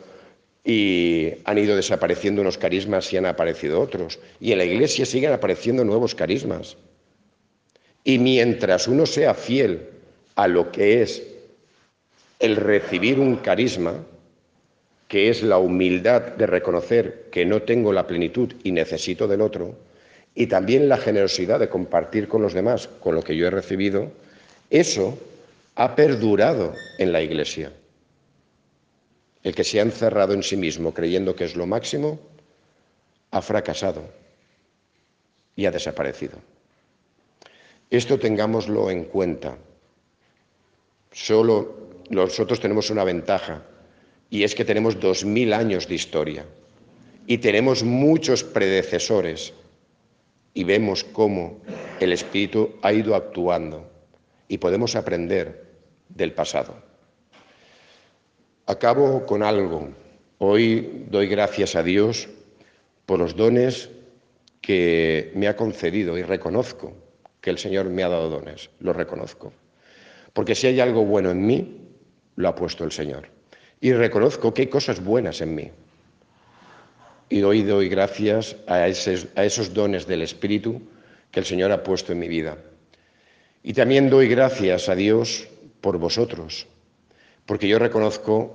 y 0.64 1.34
han 1.44 1.58
ido 1.58 1.76
desapareciendo 1.76 2.40
unos 2.40 2.56
carismas 2.56 3.12
y 3.12 3.18
han 3.18 3.26
aparecido 3.26 3.82
otros. 3.82 4.18
Y 4.40 4.52
en 4.52 4.58
la 4.58 4.64
Iglesia 4.64 5.04
siguen 5.04 5.32
apareciendo 5.32 5.84
nuevos 5.84 6.14
carismas. 6.14 6.78
Y 8.02 8.18
mientras 8.18 8.88
uno 8.88 9.04
sea 9.04 9.34
fiel 9.34 9.92
a 10.36 10.48
lo 10.48 10.72
que 10.72 11.02
es 11.02 11.22
el 12.38 12.56
recibir 12.56 13.20
un 13.20 13.36
carisma, 13.36 13.94
que 15.08 15.28
es 15.28 15.42
la 15.42 15.58
humildad 15.58 16.22
de 16.22 16.46
reconocer 16.46 17.28
que 17.30 17.44
no 17.44 17.62
tengo 17.62 17.92
la 17.92 18.06
plenitud 18.06 18.52
y 18.64 18.72
necesito 18.72 19.28
del 19.28 19.42
otro, 19.42 19.76
y 20.34 20.46
también 20.46 20.88
la 20.88 20.96
generosidad 20.96 21.60
de 21.60 21.68
compartir 21.68 22.28
con 22.28 22.42
los 22.42 22.54
demás 22.54 22.88
con 23.00 23.14
lo 23.14 23.22
que 23.22 23.36
yo 23.36 23.46
he 23.46 23.50
recibido, 23.50 24.10
eso 24.70 25.18
ha 25.74 25.94
perdurado 25.94 26.74
en 26.98 27.12
la 27.12 27.20
Iglesia. 27.20 27.72
El 29.42 29.54
que 29.54 29.64
se 29.64 29.80
ha 29.80 29.82
encerrado 29.82 30.34
en 30.34 30.42
sí 30.42 30.56
mismo 30.56 30.94
creyendo 30.94 31.36
que 31.36 31.44
es 31.44 31.56
lo 31.56 31.66
máximo, 31.66 32.18
ha 33.30 33.42
fracasado 33.42 34.04
y 35.56 35.66
ha 35.66 35.70
desaparecido. 35.70 36.38
Esto 37.90 38.18
tengámoslo 38.18 38.90
en 38.90 39.04
cuenta. 39.04 39.56
Solo 41.12 41.76
nosotros 42.10 42.60
tenemos 42.60 42.90
una 42.90 43.04
ventaja 43.04 43.62
y 44.30 44.44
es 44.44 44.54
que 44.54 44.64
tenemos 44.64 44.98
dos 44.98 45.24
mil 45.24 45.52
años 45.52 45.86
de 45.86 45.94
historia 45.94 46.46
y 47.26 47.38
tenemos 47.38 47.82
muchos 47.82 48.42
predecesores 48.42 49.52
y 50.54 50.64
vemos 50.64 51.04
cómo 51.04 51.60
el 52.00 52.12
Espíritu 52.12 52.74
ha 52.82 52.92
ido 52.92 53.14
actuando 53.14 53.90
y 54.48 54.58
podemos 54.58 54.96
aprender 54.96 55.66
del 56.08 56.32
pasado. 56.32 56.74
Acabo 58.66 59.24
con 59.26 59.42
algo. 59.42 59.88
Hoy 60.38 61.06
doy 61.10 61.26
gracias 61.26 61.76
a 61.76 61.82
Dios 61.82 62.28
por 63.06 63.18
los 63.18 63.36
dones 63.36 63.90
que 64.60 65.32
me 65.34 65.48
ha 65.48 65.56
concedido 65.56 66.16
y 66.16 66.22
reconozco 66.22 66.94
que 67.40 67.50
el 67.50 67.58
Señor 67.58 67.90
me 67.90 68.02
ha 68.02 68.08
dado 68.08 68.30
dones, 68.30 68.70
lo 68.80 68.92
reconozco. 68.92 69.52
Porque 70.32 70.54
si 70.54 70.66
hay 70.66 70.80
algo 70.80 71.04
bueno 71.04 71.30
en 71.30 71.46
mí, 71.46 71.78
lo 72.36 72.48
ha 72.48 72.54
puesto 72.54 72.84
el 72.84 72.92
Señor. 72.92 73.28
Y 73.80 73.92
reconozco 73.92 74.54
que 74.54 74.62
hay 74.62 74.68
cosas 74.68 75.02
buenas 75.02 75.40
en 75.40 75.54
mí 75.54 75.70
y 77.32 77.42
hoy 77.44 77.62
doy 77.62 77.88
gracias 77.88 78.56
a 78.66 78.74
a 78.74 79.44
esos 79.44 79.72
dones 79.72 80.06
del 80.06 80.20
Espíritu 80.20 80.82
que 81.30 81.40
el 81.40 81.46
Señor 81.46 81.72
ha 81.72 81.82
puesto 81.82 82.12
en 82.12 82.18
mi 82.18 82.28
vida. 82.28 82.58
Y 83.62 83.72
también 83.72 84.10
doy 84.10 84.28
gracias 84.28 84.90
a 84.90 84.94
Dios 84.94 85.48
por 85.80 85.96
vosotros, 85.96 86.66
porque 87.46 87.68
yo 87.68 87.78
reconozco 87.78 88.54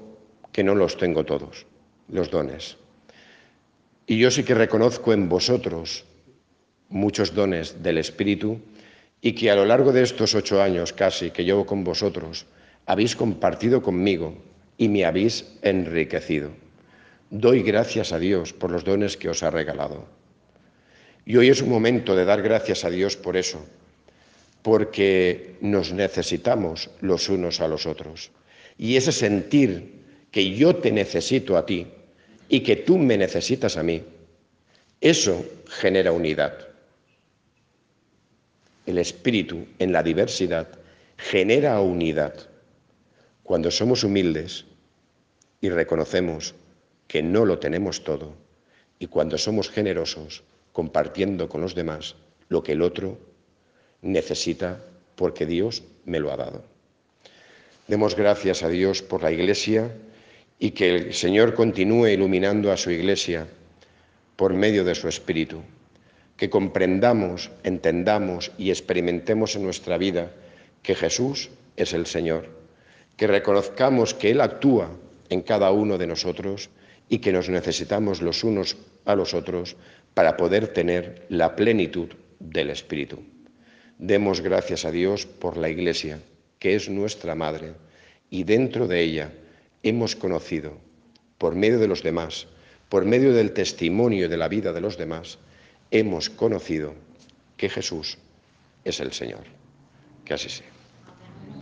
que 0.52 0.64
no 0.64 0.76
los 0.76 0.96
tengo 0.96 1.26
todos, 1.26 1.66
los 2.08 2.30
dones. 2.30 2.78
Y 4.06 4.20
yo 4.20 4.30
sí 4.30 4.44
que 4.44 4.54
reconozco 4.54 5.12
en 5.12 5.28
vosotros 5.28 6.06
muchos 6.90 7.34
dones 7.34 7.82
del 7.82 7.98
Espíritu 7.98 8.62
y 9.22 9.34
que 9.34 9.50
a 9.50 9.56
lo 9.56 9.66
largo 9.66 9.92
de 9.92 10.04
estos 10.04 10.36
ocho 10.36 10.62
años 10.62 10.94
casi 10.94 11.32
que 11.32 11.44
llevo 11.44 11.66
con 11.66 11.84
vosotros, 11.84 12.46
habéis 12.86 13.16
compartido 13.16 13.82
conmigo 13.82 14.36
y 14.78 14.90
me 14.90 15.06
habéis 15.06 15.46
enriquecido. 15.62 16.52
Doy 17.30 17.62
gracias 17.62 18.14
a 18.14 18.20
Dios 18.20 18.54
por 18.54 18.72
los 18.72 18.84
dones 18.84 19.18
que 19.18 19.30
os 19.30 19.44
ha 19.44 19.52
regalado. 19.52 20.06
Y 21.26 21.36
hoy 21.36 21.50
es 21.50 21.62
un 21.62 21.70
momento 21.70 22.16
de 22.16 22.24
dar 22.24 22.42
gracias 22.42 22.86
a 22.86 22.90
Dios 22.90 23.18
por 23.18 23.36
eso, 23.36 23.66
porque 24.62 25.56
nos 25.60 25.92
necesitamos 25.92 26.90
los 27.02 27.28
unos 27.28 27.60
a 27.60 27.68
los 27.68 27.86
otros. 27.86 28.32
Y 28.78 28.96
ese 28.96 29.12
sentir 29.12 30.06
que 30.32 30.56
yo 30.56 30.78
te 30.78 30.92
necesito 30.92 31.58
a 31.58 31.66
ti 31.66 31.88
y 32.48 32.62
que 32.62 32.78
tú 32.78 32.98
me 32.98 33.18
necesitas 33.18 33.76
a 33.76 33.84
mí, 33.84 34.04
eso 35.02 35.46
genera 35.68 36.12
unidad. 36.12 36.68
El 38.88 38.98
espíritu 38.98 39.68
en 39.80 39.92
la 39.92 40.02
diversidad 40.02 40.70
genera 41.18 41.82
unidad. 41.82 42.34
Cuando 43.44 43.70
somos 43.70 44.06
humildes 44.06 44.64
y 45.60 45.68
reconocemos 45.68 46.56
que 47.08 47.22
no 47.22 47.44
lo 47.44 47.60
tenemos 47.60 48.06
todo 48.06 48.34
y 48.98 49.08
cuando 49.08 49.38
somos 49.38 49.70
generosos, 49.70 50.44
compartiendo 50.72 51.50
con 51.50 51.60
los 51.60 51.76
demás 51.76 52.16
lo 52.48 52.64
que 52.64 52.72
el 52.72 52.82
otro 52.82 53.20
necesita 54.02 54.82
porque 55.16 55.46
Dios 55.46 55.84
me 56.06 56.22
lo 56.22 56.32
ha 56.32 56.38
dado. 56.38 56.64
Demos 57.90 58.16
gracias 58.16 58.64
a 58.64 58.70
Dios 58.70 59.02
por 59.02 59.22
la 59.22 59.34
Iglesia 59.34 59.92
y 60.60 60.72
que 60.72 60.96
el 60.96 61.14
Señor 61.14 61.56
continúe 61.56 62.08
iluminando 62.08 62.72
a 62.72 62.78
su 62.78 62.90
Iglesia 62.92 63.48
por 64.38 64.54
medio 64.54 64.86
de 64.86 64.96
su 64.96 65.10
Espíritu, 65.10 65.62
que 66.38 66.50
comprendamos, 66.50 67.52
entendamos 67.64 68.52
y 68.58 68.70
experimentemos 68.70 69.56
en 69.56 69.64
nuestra 69.64 69.98
vida 69.98 70.32
que 70.84 70.96
Jesús 70.96 71.50
es 71.76 71.94
el 71.94 72.06
Señor, 72.06 72.50
que 73.18 73.28
reconozcamos 73.28 74.14
que 74.14 74.32
Él 74.32 74.42
actúa 74.42 74.92
en 75.30 75.42
cada 75.42 75.72
uno 75.72 75.98
de 75.98 76.08
nosotros 76.08 76.70
y 77.10 77.20
que 77.20 77.34
nos 77.34 77.50
necesitamos 77.50 78.22
los 78.22 78.44
unos 78.44 78.78
a 79.06 79.16
los 79.16 79.34
otros 79.34 79.76
para 80.14 80.38
poder 80.38 80.68
tener 80.70 81.26
la 81.30 81.56
plenitud 81.56 82.10
del 82.40 82.70
Espíritu. 82.70 83.24
Demos 83.98 84.42
gracias 84.42 84.86
a 84.86 84.92
Dios 84.92 85.26
por 85.26 85.58
la 85.58 85.70
Iglesia, 85.70 86.20
que 86.60 86.76
es 86.76 86.90
nuestra 86.90 87.34
Madre, 87.36 87.74
y 88.30 88.44
dentro 88.44 88.88
de 88.88 89.02
ella 89.02 89.32
hemos 89.84 90.16
conocido, 90.16 90.74
por 91.38 91.56
medio 91.56 91.80
de 91.80 91.88
los 91.88 92.04
demás, 92.04 92.48
por 92.90 93.06
medio 93.06 93.34
del 93.34 93.54
testimonio 93.54 94.30
de 94.30 94.38
la 94.38 94.48
vida 94.48 94.74
de 94.74 94.82
los 94.82 94.98
demás, 94.98 95.40
hemos 95.92 96.30
conocido 96.30 96.94
que 97.56 97.70
Jesús 97.70 98.18
es 98.84 99.00
el 99.00 99.14
Señor. 99.14 99.44
Que 100.26 100.34
así 100.34 100.50
sea. 100.50 100.77